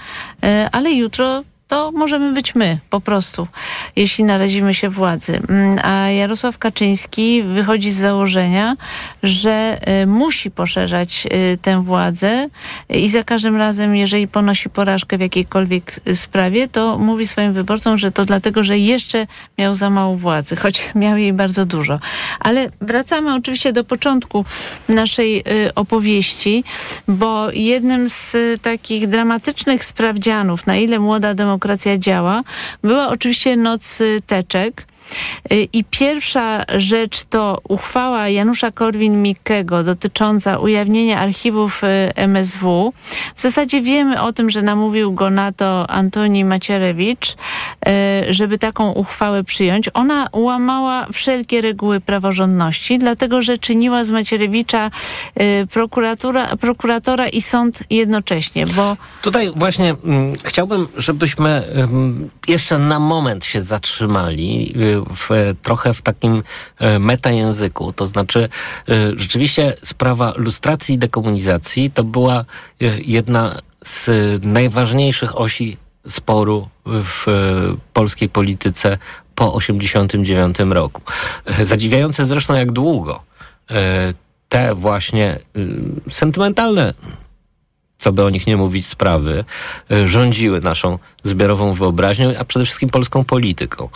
e, 0.43 0.69
ale 0.71 0.91
jutro 0.91 1.43
to 1.69 1.91
możemy 1.91 2.33
być 2.33 2.55
my, 2.55 2.77
po 2.89 3.01
prostu, 3.01 3.47
jeśli 3.95 4.23
narazimy 4.23 4.73
się 4.73 4.89
władzy. 4.89 5.39
Mm, 5.49 5.79
A 5.83 6.09
Jarosław 6.09 6.57
Kaczyński 6.57 7.43
wychodzi 7.43 7.91
z 7.91 7.97
założenia, 7.97 8.75
że 9.23 9.77
e, 9.81 10.05
musi 10.05 10.51
poszerzać 10.51 11.27
e, 11.29 11.57
tę 11.57 11.83
władzę 11.83 12.47
i 12.89 13.09
za 13.09 13.23
każdym 13.23 13.55
razem, 13.57 13.95
jeżeli 13.95 14.27
ponosi 14.27 14.69
porażkę 14.69 15.17
w 15.17 15.21
jakiejkolwiek 15.21 15.99
sprawie, 16.15 16.67
to 16.67 16.97
mówi 16.97 17.27
swoim 17.27 17.53
wyborcom, 17.53 17.97
że 17.97 18.11
to 18.11 18.25
dlatego, 18.25 18.63
że 18.63 18.77
jeszcze 18.77 19.27
miał 19.57 19.75
za 19.75 19.89
mało 19.89 20.15
władzy, 20.15 20.55
choć 20.55 20.89
miał 20.95 21.17
jej 21.17 21.33
bardzo 21.33 21.65
dużo. 21.65 21.99
Ale 22.39 22.71
wracamy 22.81 23.35
oczywiście 23.35 23.73
do 23.73 23.83
początku 23.83 24.45
naszej 24.87 25.39
y, 25.39 25.73
opowieści, 25.75 26.63
bo 27.07 27.51
jednym 27.51 28.09
z 28.09 28.35
y, 28.35 28.57
takich 28.61 29.07
dramatycznych 29.07 29.85
sprawdzianów, 29.85 30.67
na 30.67 30.75
ile 30.75 30.99
młoda 30.99 31.33
demokracja 31.33 31.58
działa, 31.99 32.43
była 32.83 33.09
oczywiście 33.09 33.57
noc 33.57 34.01
y, 34.01 34.21
teczek. 34.27 34.85
Y, 35.51 35.67
I 35.73 35.83
pierwsza 35.83 36.63
rzecz 36.77 37.23
to 37.23 37.61
uchwała 37.69 38.29
Janusza 38.29 38.71
Korwin-Mikkego 38.71 39.83
dotycząca 39.83 40.57
ujawnienia 40.57 41.19
archiwów 41.19 41.83
y, 41.83 42.15
MSW. 42.15 42.93
W 43.35 43.41
zasadzie 43.41 43.81
wiemy 43.81 44.21
o 44.21 44.33
tym, 44.33 44.49
że 44.49 44.61
namówił 44.61 45.13
go 45.13 45.29
na 45.29 45.51
to 45.51 45.89
Antoni 45.89 46.45
Macierewicz, 46.45 47.31
y, 47.31 48.33
żeby 48.33 48.57
taką 48.57 48.91
uchwałę 48.91 49.43
przyjąć. 49.43 49.89
Ona 49.93 50.27
łamała 50.33 51.07
wszelkie 51.13 51.61
reguły 51.61 52.01
praworządności, 52.01 52.99
dlatego 52.99 53.41
że 53.41 53.57
czyniła 53.57 54.03
z 54.03 54.11
Macierewicza 54.11 54.91
prokuratura, 55.73 56.57
prokuratora 56.57 57.27
i 57.27 57.41
sąd 57.41 57.83
jednocześnie, 57.89 58.65
bo 58.65 58.97
Tutaj 59.21 59.51
właśnie 59.55 59.95
mm, 60.05 60.33
chciałbym, 60.43 60.87
żebyśmy 60.97 61.63
ym, 61.77 62.29
jeszcze 62.47 62.77
na 62.77 62.99
moment 62.99 63.45
się 63.45 63.61
zatrzymali 63.61 64.73
w, 64.97 65.55
trochę 65.61 65.93
w 65.93 66.01
takim 66.01 66.43
y, 66.81 66.99
metajęzyku. 66.99 67.93
To 67.93 68.07
znaczy, 68.07 68.49
y, 68.89 69.19
rzeczywiście 69.19 69.73
sprawa 69.83 70.33
lustracji 70.35 70.95
i 70.95 70.97
dekomunizacji 70.97 71.91
to 71.91 72.03
była 72.03 72.45
y, 72.81 73.01
jedna 73.05 73.61
z 73.83 74.09
najważniejszych 74.43 75.39
osi 75.39 75.77
sporu 76.09 76.69
w 76.85 77.25
polskiej 77.93 78.29
polityce 78.29 78.97
po 79.35 79.53
89 79.53 80.57
roku. 80.59 81.01
Zadziwiające 81.61 82.25
zresztą 82.25 82.53
jak 82.53 82.71
długo 82.71 83.23
te 84.49 84.75
właśnie 84.75 85.39
sentymentalne 86.11 86.93
co 87.99 88.11
by 88.11 88.23
o 88.23 88.29
nich 88.29 88.47
nie 88.47 88.57
mówić, 88.57 88.87
sprawy 88.87 89.45
y, 89.91 90.07
rządziły 90.07 90.61
naszą 90.61 90.99
zbiorową 91.23 91.73
wyobraźnią, 91.73 92.33
a 92.39 92.45
przede 92.45 92.65
wszystkim 92.65 92.89
polską 92.89 93.23
polityką. 93.23 93.89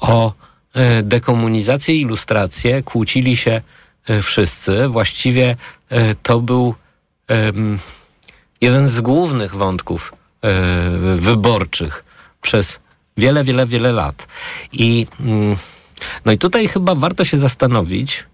O 0.00 0.32
y, 0.76 1.02
dekomunizację 1.02 1.94
i 1.94 2.00
ilustrację 2.00 2.82
kłócili 2.82 3.36
się 3.36 3.60
y, 4.10 4.22
wszyscy. 4.22 4.88
Właściwie 4.88 5.56
to 6.22 6.40
był 6.40 6.74
jeden 8.60 8.88
z 8.88 9.00
głównych 9.00 9.54
wątków 9.54 10.14
wyborczych 11.16 12.04
przez 12.40 12.80
wiele, 13.16 13.44
wiele, 13.44 13.66
wiele 13.66 13.92
lat. 13.92 14.26
I, 14.72 15.06
mm, 15.20 15.56
no 16.24 16.32
i 16.32 16.38
tutaj 16.38 16.68
chyba 16.68 16.94
warto 16.94 17.24
się 17.24 17.38
zastanowić, 17.38 18.24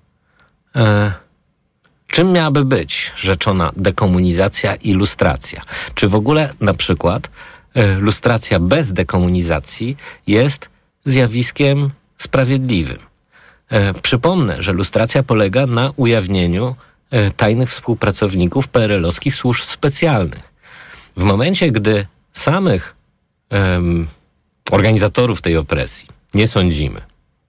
Czym 2.07 2.33
miałaby 2.33 2.65
być 2.65 3.13
rzeczona 3.17 3.73
dekomunizacja 3.77 4.75
i 4.75 4.93
lustracja? 4.93 5.63
Czy 5.95 6.09
w 6.09 6.15
ogóle 6.15 6.53
na 6.61 6.75
przykład 6.75 7.31
y, 7.77 7.95
lustracja 8.01 8.61
bez 8.61 8.93
dekomunizacji 8.93 9.97
jest 10.27 10.69
zjawiskiem 11.05 11.91
sprawiedliwym? 12.19 12.99
E, 13.71 13.95
Przypomnę, 13.95 14.63
że 14.63 14.73
lustracja 14.73 15.23
polega 15.23 15.67
na 15.67 15.93
ujawnieniu 15.97 16.77
e, 17.11 17.31
tajnych 17.31 17.71
współpracowników 17.71 18.69
PRL-owskich 18.69 19.35
służb 19.35 19.65
specjalnych. 19.65 20.53
W 21.17 21.23
momencie, 21.23 21.71
gdy 21.71 22.07
samych 22.33 22.95
em, 23.51 24.07
organizatorów 24.71 25.43
tej 25.43 25.57
opresji 25.57 26.09
nie 26.35 26.49
sądzimy, 26.49 27.01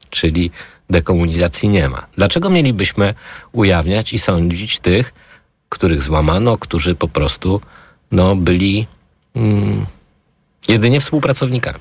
czyli 0.10 0.52
dekomunizacji 0.90 1.70
nie 1.70 1.90
ma. 1.90 2.06
Dlaczego 2.16 2.50
mielibyśmy 2.50 3.14
ujawniać 3.52 4.14
i 4.14 4.20
sądzić 4.20 4.80
tych, 4.80 5.14
których 5.70 6.04
złamano, 6.04 6.58
którzy 6.58 6.96
po 6.96 7.08
prostu 7.08 7.62
no, 8.12 8.36
byli 8.36 8.88
mm, 9.36 9.86
jedynie 10.68 11.00
współpracownikami? 11.00 11.80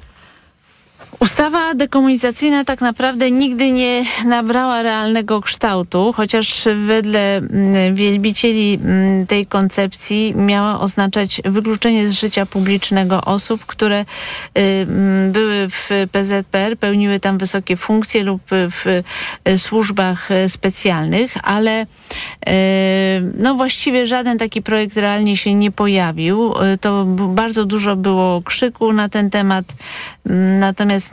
Ustawa 1.21 1.75
dekomunizacyjna 1.75 2.65
tak 2.65 2.81
naprawdę 2.81 3.31
nigdy 3.31 3.73
nie 3.73 4.05
nabrała 4.25 4.83
realnego 4.83 5.41
kształtu, 5.41 6.13
chociaż 6.13 6.69
wedle 6.87 7.37
mm, 7.37 7.95
wielbicieli 7.95 8.81
mm, 8.83 9.27
tej 9.27 9.47
koncepcji 9.47 10.35
miała 10.35 10.81
oznaczać 10.81 11.41
wykluczenie 11.45 12.09
z 12.09 12.13
życia 12.13 12.47
publicznego 12.47 13.21
osób, 13.21 13.67
które 13.67 14.01
y, 14.01 14.05
mm, 14.55 15.33
były 15.33 15.69
w 15.69 15.91
PZPR, 16.13 16.77
pełniły 16.79 17.21
tam 17.21 17.39
wysokie 17.39 17.77
funkcje 17.77 18.25
lub 18.25 18.43
w 18.51 18.87
y, 19.49 19.59
służbach 19.59 20.31
y, 20.31 20.49
specjalnych, 20.49 21.35
ale 21.43 21.87
no 23.39 23.55
właściwie 23.55 24.07
żaden 24.07 24.39
taki 24.39 24.63
projekt 24.63 24.97
realnie 24.97 25.37
się 25.37 25.55
nie 25.55 25.71
pojawił. 25.71 26.55
To 26.81 27.05
bardzo 27.07 27.65
dużo 27.65 27.97
było 27.97 28.43
krzyku 28.43 28.93
na 28.93 29.09
ten 29.09 29.31
temat, 29.31 29.65
mm, 30.27 30.61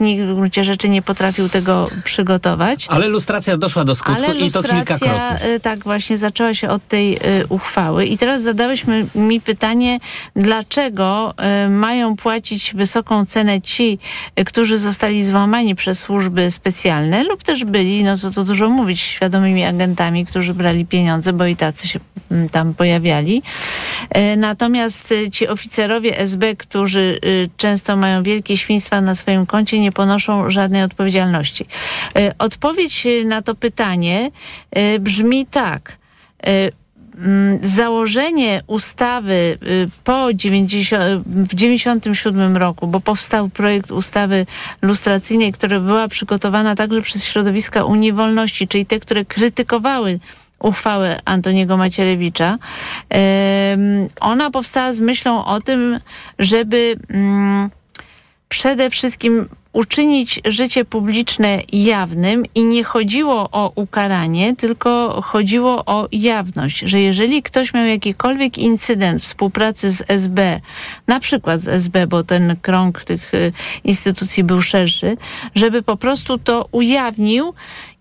nikt 0.00 0.24
w 0.24 0.34
gruncie 0.34 0.64
rzeczy 0.64 0.88
nie 0.88 1.02
potrafił 1.02 1.48
tego 1.48 1.90
przygotować. 2.04 2.86
Ale 2.88 3.08
lustracja 3.08 3.56
doszła 3.56 3.84
do 3.84 3.94
skutku 3.94 4.24
Ale 4.24 4.34
i 4.34 4.50
to 4.52 4.62
kilkakrotnie. 4.62 5.38
y, 5.56 5.60
tak 5.60 5.78
właśnie 5.78 6.18
zaczęła 6.18 6.54
się 6.54 6.68
od 6.70 6.88
tej 6.88 7.16
y, 7.16 7.46
uchwały. 7.48 8.06
I 8.06 8.18
teraz 8.18 8.42
zadałeś 8.42 8.84
mi- 9.14 9.40
pytanie, 9.40 9.98
dlaczego 10.36 11.34
y, 11.66 11.70
mają 11.70 12.16
płacić 12.16 12.74
wysoką 12.74 13.26
cenę 13.26 13.60
ci, 13.60 13.98
którzy 14.46 14.78
zostali 14.78 15.24
złamani 15.24 15.74
przez 15.74 15.98
służby 15.98 16.50
specjalne 16.50 17.24
lub 17.24 17.42
też 17.42 17.64
byli, 17.64 18.04
no 18.04 18.18
co 18.18 18.30
tu 18.30 18.44
dużo 18.44 18.68
mówić, 18.68 19.00
świadomymi 19.00 19.64
agentami, 19.64 20.26
którzy 20.26 20.54
brali 20.54 20.86
pieniądze, 20.86 21.32
bo 21.32 21.46
i 21.46 21.56
tacy 21.56 21.88
się 21.88 22.00
mm, 22.30 22.48
tam 22.48 22.74
pojawiali. 22.74 23.42
Natomiast 24.36 25.14
ci 25.32 25.48
oficerowie 25.48 26.18
SB, 26.18 26.56
którzy 26.56 27.20
często 27.56 27.96
mają 27.96 28.22
wielkie 28.22 28.56
świństwa 28.56 29.00
na 29.00 29.14
swoim 29.14 29.46
koncie, 29.46 29.78
nie 29.84 29.92
ponoszą 29.92 30.50
żadnej 30.50 30.82
odpowiedzialności. 30.82 31.66
Y, 32.18 32.32
Odpowiedź 32.38 33.06
y, 33.06 33.24
na 33.24 33.42
to 33.42 33.54
pytanie 33.54 34.30
y, 34.78 34.98
brzmi 34.98 35.46
tak. 35.46 35.96
Mm, 37.18 37.58
Założenie 37.62 38.62
ustawy 38.66 39.58
po 40.04 40.34
90, 40.34 41.24
w 41.26 41.54
97 41.54 42.56
roku, 42.56 42.86
bo 42.86 43.00
powstał 43.00 43.48
projekt 43.48 43.90
ustawy 43.90 44.46
lustracyjnej, 44.82 45.52
która 45.52 45.80
była 45.80 46.08
przygotowana 46.08 46.74
także 46.74 47.02
przez 47.02 47.24
środowiska 47.24 47.84
Unii 47.84 48.12
Wolności, 48.12 48.68
czyli 48.68 48.86
te, 48.86 49.00
które 49.00 49.24
krytykowały 49.24 50.18
uchwałę 50.58 51.20
Antoniego 51.24 51.76
Macierewicza. 51.76 52.58
Ona 54.20 54.50
powstała 54.50 54.92
z 54.92 55.00
myślą 55.00 55.44
o 55.44 55.60
tym, 55.60 56.00
żeby 56.38 56.96
mm, 57.08 57.70
przede 58.48 58.90
wszystkim 58.90 59.48
uczynić 59.74 60.40
życie 60.44 60.84
publiczne 60.84 61.58
jawnym 61.72 62.44
i 62.54 62.64
nie 62.64 62.84
chodziło 62.84 63.48
o 63.52 63.72
ukaranie, 63.74 64.56
tylko 64.56 65.22
chodziło 65.22 65.84
o 65.84 66.08
jawność, 66.12 66.78
że 66.78 67.00
jeżeli 67.00 67.42
ktoś 67.42 67.74
miał 67.74 67.86
jakikolwiek 67.86 68.58
incydent 68.58 69.22
współpracy 69.22 69.92
z 69.92 70.02
SB, 70.08 70.60
na 71.06 71.20
przykład 71.20 71.60
z 71.60 71.68
SB, 71.68 72.06
bo 72.06 72.24
ten 72.24 72.56
krąg 72.62 73.04
tych 73.04 73.34
y, 73.34 73.52
instytucji 73.84 74.44
był 74.44 74.62
szerszy, 74.62 75.16
żeby 75.54 75.82
po 75.82 75.96
prostu 75.96 76.38
to 76.38 76.68
ujawnił 76.70 77.54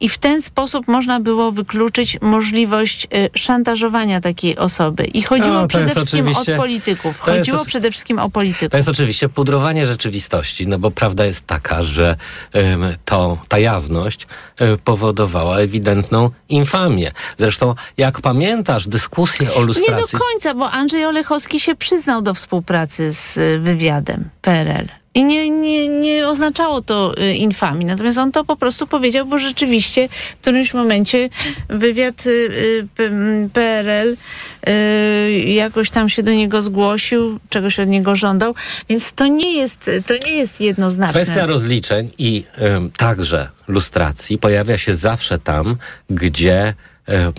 i 0.03 0.09
w 0.09 0.17
ten 0.17 0.41
sposób 0.41 0.87
można 0.87 1.19
było 1.19 1.51
wykluczyć 1.51 2.17
możliwość 2.21 3.05
y, 3.05 3.29
szantażowania 3.39 4.21
takiej 4.21 4.57
osoby. 4.57 5.03
I 5.05 5.21
chodziło 5.21 5.61
No, 5.61 5.67
przede 5.67 5.83
jest 5.83 5.95
wszystkim 5.95 6.27
o 6.27 6.57
polityków. 6.57 7.05
jest 7.15 7.19
Chodziło 7.37 7.57
oczy- 7.61 7.67
przede 7.69 7.91
wszystkim 7.91 8.19
o 8.19 8.29
polityków. 8.29 8.69
To 8.71 8.77
jest 8.77 8.89
oczywiście 8.89 9.29
pudrowanie 9.29 9.85
rzeczywistości, 9.85 10.67
no 10.67 10.79
bo 10.79 10.91
prawda 10.91 11.25
jest 11.25 11.47
taka, 11.47 11.83
że 11.83 12.15
em, 12.53 12.81
to, 13.05 13.37
ta 13.47 13.59
jawność 13.59 14.27
e, 14.57 14.77
powodowała 14.77 15.57
ewidentną 15.57 16.29
infamię. 16.49 17.11
Zresztą, 17.37 17.75
jak 17.97 18.21
pamiętasz 18.21 18.87
dyskusję 18.87 19.47
o 19.47 19.53
Nie 19.53 19.59
do 19.59 19.65
lustracji... 19.65 20.19
końca, 20.19 20.53
bo 20.53 20.71
Andrzej 20.71 21.05
Olechowski 21.05 21.59
się 21.59 21.75
przyznał 21.75 22.21
do 22.21 22.33
współpracy 22.33 23.13
z 23.13 23.37
y, 23.37 23.59
wywiadem 23.59 24.29
PRL. 24.41 25.02
I 25.15 25.23
nie, 25.25 25.49
nie, 25.49 25.87
nie 25.87 26.27
oznaczało 26.27 26.81
to 26.81 27.13
y, 27.17 27.33
infamii. 27.33 27.85
Natomiast 27.85 28.17
on 28.17 28.31
to 28.31 28.45
po 28.45 28.55
prostu 28.55 28.87
powiedział, 28.87 29.25
bo 29.25 29.39
rzeczywiście 29.39 30.09
w 30.09 30.41
którymś 30.41 30.73
momencie 30.73 31.29
wywiad 31.69 32.25
y, 32.25 32.29
y, 32.99 33.49
PRL 33.53 34.17
y, 34.67 35.31
jakoś 35.39 35.89
tam 35.89 36.09
się 36.09 36.23
do 36.23 36.31
niego 36.31 36.61
zgłosił, 36.61 37.39
czegoś 37.49 37.79
od 37.79 37.87
niego 37.87 38.15
żądał. 38.15 38.55
Więc 38.89 39.13
to 39.13 39.27
nie 39.27 39.57
jest, 39.57 39.91
to 40.07 40.13
nie 40.25 40.31
jest 40.31 40.61
jednoznaczne. 40.61 41.21
Kwestia 41.21 41.45
rozliczeń 41.45 42.11
i 42.17 42.43
em, 42.55 42.91
także 42.97 43.49
lustracji 43.67 44.37
pojawia 44.37 44.77
się 44.77 44.95
zawsze 44.95 45.39
tam, 45.39 45.77
gdzie 46.09 46.73
e, 47.07 47.33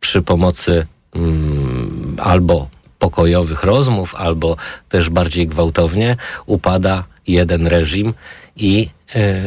przy 0.00 0.22
pomocy 0.22 0.86
mm, 1.14 2.16
albo 2.22 2.68
pokojowych 3.02 3.62
rozmów, 3.64 4.14
albo 4.14 4.56
też 4.88 5.10
bardziej 5.10 5.46
gwałtownie 5.46 6.16
upada 6.46 7.04
jeden 7.26 7.66
reżim 7.66 8.14
i, 8.56 8.88
e, 9.14 9.42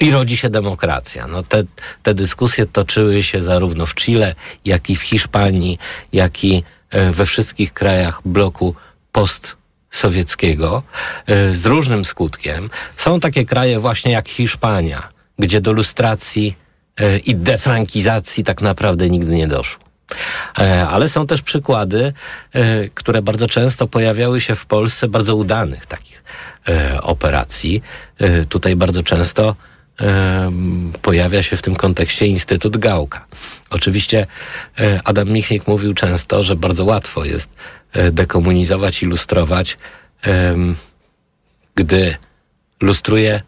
i 0.00 0.10
rodzi 0.10 0.36
się 0.36 0.50
demokracja. 0.50 1.26
No 1.26 1.42
te, 1.42 1.62
te 2.02 2.14
dyskusje 2.14 2.66
toczyły 2.66 3.22
się 3.22 3.42
zarówno 3.42 3.86
w 3.86 3.94
Chile, 3.94 4.34
jak 4.64 4.90
i 4.90 4.96
w 4.96 5.02
Hiszpanii, 5.02 5.78
jak 6.12 6.44
i 6.44 6.62
e, 6.90 7.12
we 7.12 7.26
wszystkich 7.26 7.72
krajach 7.72 8.20
bloku 8.24 8.74
post 9.12 9.56
sowieckiego 9.90 10.82
e, 11.26 11.54
z 11.54 11.66
różnym 11.66 12.04
skutkiem. 12.04 12.70
Są 12.96 13.20
takie 13.20 13.44
kraje 13.44 13.80
właśnie 13.80 14.12
jak 14.12 14.28
Hiszpania, 14.28 15.08
gdzie 15.38 15.60
do 15.60 15.72
lustracji 15.72 16.56
e, 16.96 17.18
i 17.18 17.34
defrankizacji 17.34 18.44
tak 18.44 18.62
naprawdę 18.62 19.08
nigdy 19.08 19.34
nie 19.34 19.48
doszło. 19.48 19.89
E, 20.58 20.88
Ale 20.88 21.08
są 21.08 21.26
też 21.26 21.42
przykłady, 21.42 22.12
e, 22.52 22.88
które 22.88 23.22
bardzo 23.22 23.46
często 23.46 23.86
pojawiały 23.86 24.40
się 24.40 24.56
w 24.56 24.66
Polsce, 24.66 25.08
bardzo 25.08 25.36
udanych 25.36 25.86
takich 25.86 26.24
e, 26.68 27.02
operacji. 27.02 27.82
Tutaj 28.48 28.76
bardzo 28.76 29.02
często 29.02 29.56
pojawia 31.02 31.42
się 31.42 31.56
w 31.56 31.62
tym 31.62 31.76
kontekście 31.76 32.26
Instytut 32.26 32.76
Gałka. 32.76 33.26
Oczywiście 33.70 34.26
Adam 35.04 35.28
Michnik 35.28 35.66
mówił 35.66 35.94
często, 35.94 36.42
że 36.42 36.56
bardzo 36.56 36.84
łatwo 36.84 37.24
jest 37.24 37.50
dekomunizować, 38.12 39.02
ilustrować, 39.02 39.78
gdy 41.74 42.16
lustruje 42.80 43.42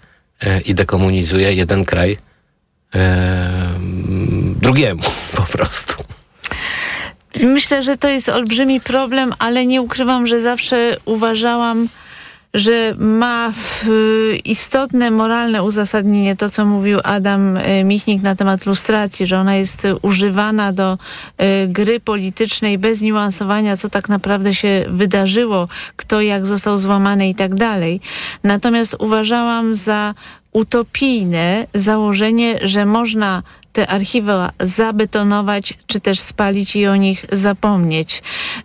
i 0.65 0.75
dekomunizuje 0.75 1.53
jeden 1.53 1.85
kraj 1.85 2.19
em, 2.93 4.55
drugiemu 4.61 5.03
po 5.37 5.43
prostu. 5.43 6.12
Myślę, 7.41 7.83
że 7.83 7.97
to 7.97 8.09
jest 8.09 8.29
olbrzymi 8.29 8.81
problem, 8.81 9.35
ale 9.39 9.67
nie 9.67 9.83
ukrywam, 9.83 10.27
że 10.27 10.41
zawsze 10.41 10.97
uważałam, 11.05 11.89
że 12.55 12.95
ma 12.99 13.53
y, 13.89 14.37
istotne 14.45 15.11
moralne 15.11 15.63
uzasadnienie 15.63 16.37
to, 16.37 16.51
co 16.51 16.65
mówił 16.65 16.99
Adam 17.05 17.57
y, 17.57 17.85
Michnik 17.85 18.23
na 18.23 18.37
temat 18.37 18.67
lustracji, 18.67 19.27
że 19.27 19.39
ona 19.39 19.55
jest 19.57 19.87
używana 20.03 20.73
do 20.73 20.93
y, 20.95 21.69
gry 21.69 22.01
politycznej 22.01 22.79
bez 22.79 23.01
niuansowania, 23.01 23.77
co 23.77 23.91
tak 23.91 24.09
naprawdę 24.09 24.55
się 24.55 24.85
wydarzyło, 24.89 25.69
kto 25.97 26.21
jak 26.21 26.47
został 26.47 26.79
złamany 26.79 27.29
i 27.29 27.35
tak 27.35 27.55
dalej. 27.55 28.01
Natomiast 28.45 28.97
uważałam 28.99 29.75
za 29.75 30.15
utopijne 30.53 31.67
założenie, 31.75 32.59
że 32.63 32.87
można 32.87 33.43
te 33.73 33.89
archiwa 33.89 34.53
zabetonować, 34.61 35.75
czy 35.87 36.01
też 36.01 36.21
spalić 36.21 36.77
i 36.77 36.87
o 36.87 36.97
nich 36.97 37.27
zapomnieć. 37.33 38.23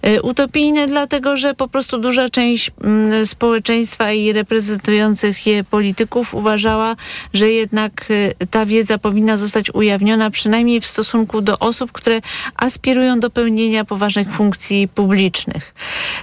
Y, 0.07 0.21
Utopijne 0.21 0.87
dlatego, 0.87 1.37
że 1.37 1.53
po 1.53 1.67
prostu 1.67 1.99
duża 1.99 2.29
część 2.29 2.71
mm, 2.83 3.25
społeczeństwa 3.25 4.11
i 4.11 4.33
reprezentujących 4.33 5.47
je 5.47 5.63
polityków 5.63 6.33
uważała, 6.33 6.95
że 7.33 7.49
jednak 7.49 8.05
y, 8.11 8.33
ta 8.51 8.65
wiedza 8.65 8.97
powinna 8.97 9.37
zostać 9.37 9.73
ujawniona 9.73 10.29
przynajmniej 10.29 10.81
w 10.81 10.85
stosunku 10.85 11.41
do 11.41 11.59
osób, 11.59 11.91
które 11.91 12.21
aspirują 12.55 13.19
do 13.19 13.29
pełnienia 13.29 13.85
poważnych 13.85 14.31
funkcji 14.31 14.87
publicznych. 14.87 15.73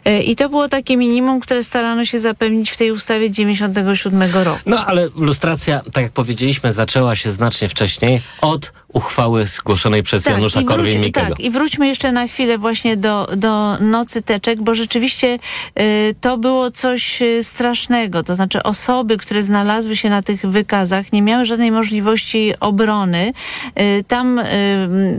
Y, 0.08 0.22
I 0.22 0.36
to 0.36 0.48
było 0.48 0.68
takie 0.68 0.96
minimum, 0.96 1.40
które 1.40 1.62
starano 1.62 2.04
się 2.04 2.18
zapewnić 2.18 2.70
w 2.70 2.76
tej 2.76 2.92
ustawie 2.92 3.30
97 3.30 4.22
roku. 4.44 4.60
No 4.66 4.86
ale 4.86 5.08
lustracja, 5.16 5.80
tak 5.92 6.02
jak 6.02 6.12
powiedzieliśmy, 6.12 6.72
zaczęła 6.72 7.16
się 7.16 7.32
znacznie 7.32 7.68
wcześniej 7.68 8.22
od 8.40 8.73
uchwały 8.94 9.46
zgłoszonej 9.46 10.02
przez 10.02 10.26
Janusza 10.26 10.60
i 10.60 10.64
wróć- 10.64 10.68
Korwin-Mikkego. 10.76 11.28
Tak, 11.28 11.40
i 11.40 11.50
wróćmy 11.50 11.86
jeszcze 11.88 12.12
na 12.12 12.26
chwilę 12.26 12.58
właśnie 12.58 12.96
do, 12.96 13.28
do 13.36 13.78
Nocy 13.80 14.22
Teczek, 14.22 14.62
bo 14.62 14.74
rzeczywiście 14.74 15.38
y, 15.80 16.14
to 16.20 16.38
było 16.38 16.70
coś 16.70 17.22
y, 17.22 17.44
strasznego. 17.44 18.22
To 18.22 18.34
znaczy 18.34 18.62
osoby, 18.62 19.16
które 19.18 19.42
znalazły 19.42 19.96
się 19.96 20.10
na 20.10 20.22
tych 20.22 20.46
wykazach, 20.46 21.12
nie 21.12 21.22
miały 21.22 21.44
żadnej 21.44 21.72
możliwości 21.72 22.52
obrony. 22.60 23.32
Y, 23.80 24.04
tam 24.08 24.38
y, 24.38 24.44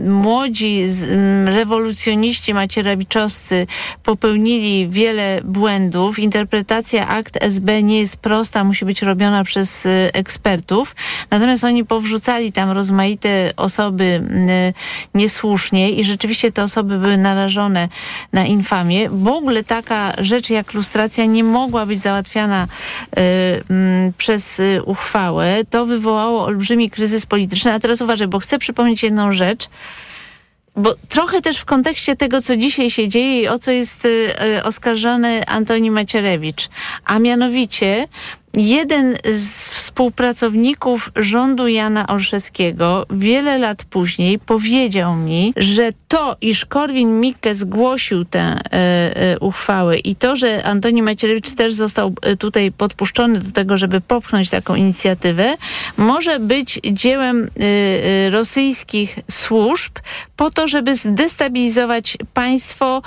młodzi 0.04 0.90
z, 0.90 1.10
rewolucjoniści 1.48 2.54
macierewiczowscy 2.54 3.66
popełnili 4.02 4.88
wiele 4.88 5.40
błędów. 5.44 6.18
Interpretacja 6.18 7.08
akt 7.08 7.38
SB 7.40 7.82
nie 7.82 7.98
jest 7.98 8.16
prosta, 8.16 8.64
musi 8.64 8.84
być 8.84 9.02
robiona 9.02 9.44
przez 9.44 9.86
y, 9.86 10.10
ekspertów. 10.12 10.96
Natomiast 11.30 11.64
oni 11.64 11.84
powrzucali 11.84 12.52
tam 12.52 12.70
rozmaite 12.70 13.52
osoby 13.56 13.65
y, 14.04 14.74
niesłusznie 15.14 15.90
i 15.90 16.04
rzeczywiście 16.04 16.52
te 16.52 16.62
osoby 16.62 16.98
były 16.98 17.16
narażone 17.16 17.88
na 18.32 18.44
infamię. 18.44 19.10
W 19.10 19.28
ogóle 19.28 19.64
taka 19.64 20.12
rzecz 20.18 20.50
jak 20.50 20.74
lustracja 20.74 21.24
nie 21.24 21.44
mogła 21.44 21.86
być 21.86 22.00
załatwiana 22.00 22.66
y, 22.66 23.20
mm, 23.70 24.12
przez 24.18 24.60
y, 24.60 24.82
uchwałę. 24.84 25.64
To 25.70 25.86
wywołało 25.86 26.44
olbrzymi 26.44 26.90
kryzys 26.90 27.26
polityczny. 27.26 27.72
A 27.72 27.80
teraz 27.80 28.00
uważaj, 28.00 28.28
bo 28.28 28.38
chcę 28.38 28.58
przypomnieć 28.58 29.02
jedną 29.02 29.32
rzecz. 29.32 29.68
Bo 30.76 30.94
trochę 31.08 31.40
też 31.40 31.58
w 31.58 31.64
kontekście 31.64 32.16
tego, 32.16 32.42
co 32.42 32.56
dzisiaj 32.56 32.90
się 32.90 33.08
dzieje 33.08 33.40
i 33.42 33.48
o 33.48 33.58
co 33.58 33.70
jest 33.70 34.04
y, 34.04 34.08
y, 34.58 34.64
oskarżony 34.64 35.46
Antoni 35.46 35.90
Macierewicz. 35.90 36.68
A 37.04 37.18
mianowicie 37.18 38.08
jeden 38.56 39.14
z 39.24 39.68
współpracowników 39.68 41.10
rządu 41.16 41.68
Jana 41.68 42.06
Olszewskiego 42.06 43.06
wiele 43.10 43.58
lat 43.58 43.84
później 43.84 44.38
powiedział 44.38 45.16
mi, 45.16 45.52
że 45.56 45.90
to, 46.08 46.36
iż 46.40 46.66
Korwin-Mikke 46.66 47.54
zgłosił 47.54 48.24
tę 48.24 48.58
e, 48.70 49.38
uchwałę 49.38 49.98
i 49.98 50.16
to, 50.16 50.36
że 50.36 50.64
Antoni 50.64 51.02
Macierewicz 51.02 51.54
też 51.54 51.74
został 51.74 52.14
e, 52.22 52.36
tutaj 52.36 52.72
podpuszczony 52.72 53.38
do 53.38 53.52
tego, 53.52 53.78
żeby 53.78 54.00
popchnąć 54.00 54.50
taką 54.50 54.74
inicjatywę, 54.74 55.54
może 55.96 56.40
być 56.40 56.80
dziełem 56.92 57.50
rosyjskich 58.30 59.18
służb 59.30 59.92
po 60.36 60.50
to, 60.50 60.68
żeby 60.68 60.96
zdestabilizować 60.96 62.16
państwo, 62.34 63.02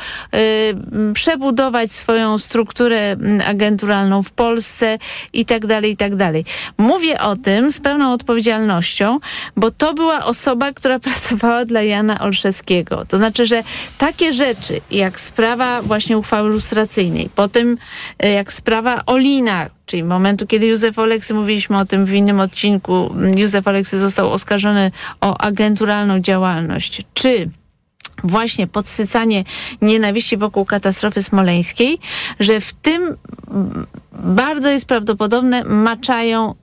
przebudować 1.13 1.91
swoją 1.91 2.37
strukturę 2.37 3.15
agenturalną 3.47 4.23
w 4.23 4.31
Polsce 4.31 4.97
tak 5.45 5.65
dalej, 5.65 5.91
i 5.91 5.97
tak 5.97 6.15
dalej. 6.15 6.45
Mówię 6.77 7.19
o 7.19 7.35
tym 7.35 7.71
z 7.71 7.79
pełną 7.79 8.13
odpowiedzialnością, 8.13 9.19
bo 9.55 9.71
to 9.71 9.93
była 9.93 10.25
osoba, 10.25 10.71
która 10.71 10.99
pracowała 11.09 11.65
dla 11.65 11.81
Jana 11.81 12.19
Olszewskiego. 12.19 13.05
To 13.05 13.17
znaczy, 13.17 13.45
że 13.45 13.63
takie 13.97 14.33
rzeczy, 14.33 14.81
jak 14.91 15.19
sprawa 15.19 15.81
właśnie 15.81 16.17
uchwały 16.17 16.49
lustracyjnej, 16.49 17.29
potem 17.35 17.77
e, 18.19 18.31
jak 18.31 18.53
sprawa 18.53 19.03
Olina, 19.05 19.69
czyli 19.85 20.03
momentu, 20.03 20.47
kiedy 20.47 20.67
Józef 20.67 20.99
Oleksy, 20.99 21.33
mówiliśmy 21.33 21.77
o 21.77 21.85
tym 21.85 22.05
w 22.05 22.13
innym 22.13 22.39
odcinku, 22.39 23.15
Józef 23.35 23.67
Oleksy 23.67 23.99
został 23.99 24.31
oskarżony 24.31 24.91
o 25.21 25.37
agenturalną 25.37 26.19
działalność, 26.19 27.01
czy 27.13 27.49
właśnie 28.23 28.67
podsycanie 28.67 29.43
nienawiści 29.81 30.37
wokół 30.37 30.65
katastrofy 30.65 31.23
smoleńskiej, 31.23 31.99
że 32.39 32.61
w 32.61 32.73
tym 32.73 33.17
bardzo 34.13 34.69
jest 34.69 34.85
prawdopodobne 34.85 35.63
maczają 35.63 36.51
y, 36.51 36.55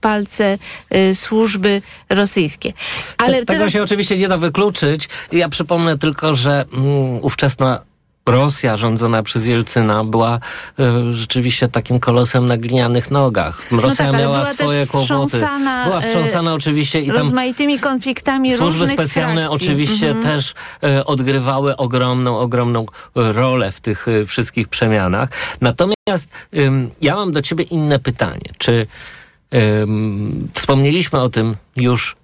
palce 0.00 0.58
y, 0.94 1.14
służby 1.14 1.82
rosyjskie. 2.10 2.72
Ale 3.18 3.38
Tego 3.38 3.46
teraz... 3.46 3.72
się 3.72 3.82
oczywiście 3.82 4.18
nie 4.18 4.28
da 4.28 4.38
wykluczyć. 4.38 5.08
Ja 5.32 5.48
przypomnę 5.48 5.98
tylko, 5.98 6.34
że 6.34 6.64
mm, 6.72 7.18
ówczesna 7.22 7.80
Rosja 8.26 8.76
rządzona 8.76 9.22
przez 9.22 9.46
Jelcyna 9.46 10.04
była 10.04 10.38
e, 10.78 11.12
rzeczywiście 11.12 11.68
takim 11.68 12.00
kolosem 12.00 12.46
na 12.46 12.56
glinianych 12.56 13.10
nogach. 13.10 13.62
Rosja 13.70 13.96
tak, 13.96 14.14
ale 14.14 14.18
miała 14.18 14.44
swoje 14.44 14.86
kłopoty. 14.86 15.26
wstrząsana, 15.26 15.84
Była 15.84 16.00
wstrząsana 16.00 16.50
e, 16.50 16.54
oczywiście 16.54 17.00
i 17.00 17.06
tam 17.06 17.16
rozmaitymi 17.16 17.78
konfliktami 17.80 18.56
służby 18.56 18.88
specjalne 18.88 19.46
frakcji. 19.46 19.66
oczywiście 19.66 20.06
Mhm. 20.06 20.22
też 20.24 20.54
e, 20.82 21.04
odgrywały 21.04 21.76
ogromną, 21.76 22.38
ogromną 22.38 22.86
rolę 23.14 23.72
w 23.72 23.80
tych 23.80 24.08
e, 24.08 24.24
wszystkich 24.26 24.68
przemianach. 24.68 25.28
Natomiast 25.60 26.28
ja 27.00 27.16
mam 27.16 27.32
do 27.32 27.42
ciebie 27.42 27.64
inne 27.64 27.98
pytanie. 27.98 28.50
Czy 28.58 28.86
wspomnieliśmy 30.54 31.20
o 31.20 31.28
tym 31.28 31.56
już 31.76 32.16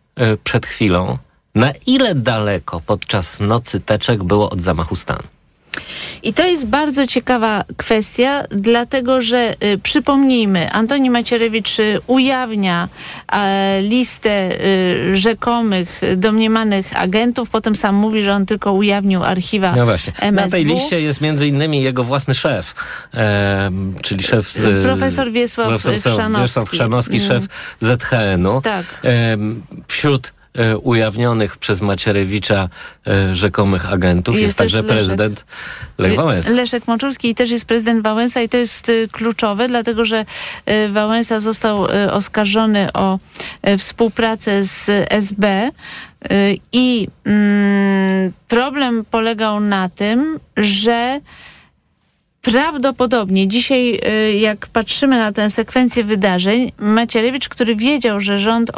przed 0.44 0.66
chwilą. 0.66 1.18
Na 1.54 1.72
ile 1.86 2.14
daleko 2.14 2.80
podczas 2.86 3.40
nocy 3.40 3.80
teczek 3.80 4.24
było 4.24 4.50
od 4.50 4.60
zamachu 4.60 4.96
stanu? 4.96 5.22
I 6.22 6.34
to 6.34 6.46
jest 6.46 6.66
bardzo 6.66 7.06
ciekawa 7.06 7.64
kwestia, 7.76 8.44
dlatego 8.50 9.22
że 9.22 9.54
y, 9.64 9.78
przypomnijmy, 9.78 10.72
Antoni 10.72 11.10
Macierewicz 11.10 11.78
y, 11.78 12.00
ujawnia 12.06 12.88
e, 13.32 13.80
listę 13.82 14.64
y, 14.64 15.16
rzekomych, 15.16 16.02
y, 16.02 16.16
domniemanych 16.16 17.00
agentów, 17.00 17.50
potem 17.50 17.76
sam 17.76 17.94
mówi, 17.94 18.22
że 18.22 18.32
on 18.32 18.46
tylko 18.46 18.72
ujawnił 18.72 19.24
archiwa 19.24 19.74
No 19.76 19.84
właśnie. 19.84 20.12
MSW. 20.20 20.44
Na 20.44 20.50
tej 20.50 20.64
liście 20.64 21.00
jest 21.00 21.20
między 21.20 21.48
innymi 21.48 21.82
jego 21.82 22.04
własny 22.04 22.34
szef, 22.34 22.74
czyli 24.02 24.22
szef 24.22 24.48
z... 24.48 24.82
Profesor 24.82 25.32
Wiesław 25.32 25.82
Chrzanowski. 25.82 26.42
Wiesław 26.42 26.70
Chrzanowski, 26.70 27.20
szef 27.20 27.44
ZHN-u. 27.80 28.60
Tak. 28.60 28.84
Wśród 29.88 30.32
ujawnionych 30.82 31.56
przez 31.56 31.80
Macierewicza 31.80 32.68
e, 33.06 33.34
rzekomych 33.34 33.92
agentów 33.92 34.34
jest, 34.34 34.42
Jest 34.42 34.58
także 34.58 34.82
Leszek. 34.82 34.96
prezydent 34.96 35.44
Lech 35.98 36.14
Wałęsa. 36.14 36.52
Leszek 36.52 36.86
Moczulski 36.86 37.30
i 37.30 37.34
też 37.34 37.50
jest 37.50 37.64
prezydent 37.64 38.02
Wałęsa 38.04 38.42
i 38.42 38.48
to 38.48 38.56
jest 38.56 38.88
y, 38.88 39.08
kluczowe, 39.12 39.68
dlatego 39.68 40.04
że 40.04 40.24
y, 40.70 40.88
Wałęsa 40.88 41.40
został 41.40 41.86
y, 41.86 42.12
oskarżony 42.12 42.92
o 42.92 43.18
współpracę 43.78 44.64
z 44.64 44.86
SB 45.10 45.70
i 46.72 47.08
mm, 47.24 48.32
problem 48.48 49.04
polegał 49.04 49.60
na 49.60 49.88
tym, 49.88 50.40
że 50.56 51.20
Prawdopodobnie 52.42 53.48
dzisiaj, 53.48 54.00
jak 54.38 54.66
patrzymy 54.66 55.18
na 55.18 55.32
tę 55.32 55.50
sekwencję 55.50 56.04
wydarzeń, 56.04 56.72
Macierewicz, 56.78 57.48
który 57.48 57.76
wiedział, 57.76 58.20
że 58.20 58.38
rząd 58.38 58.70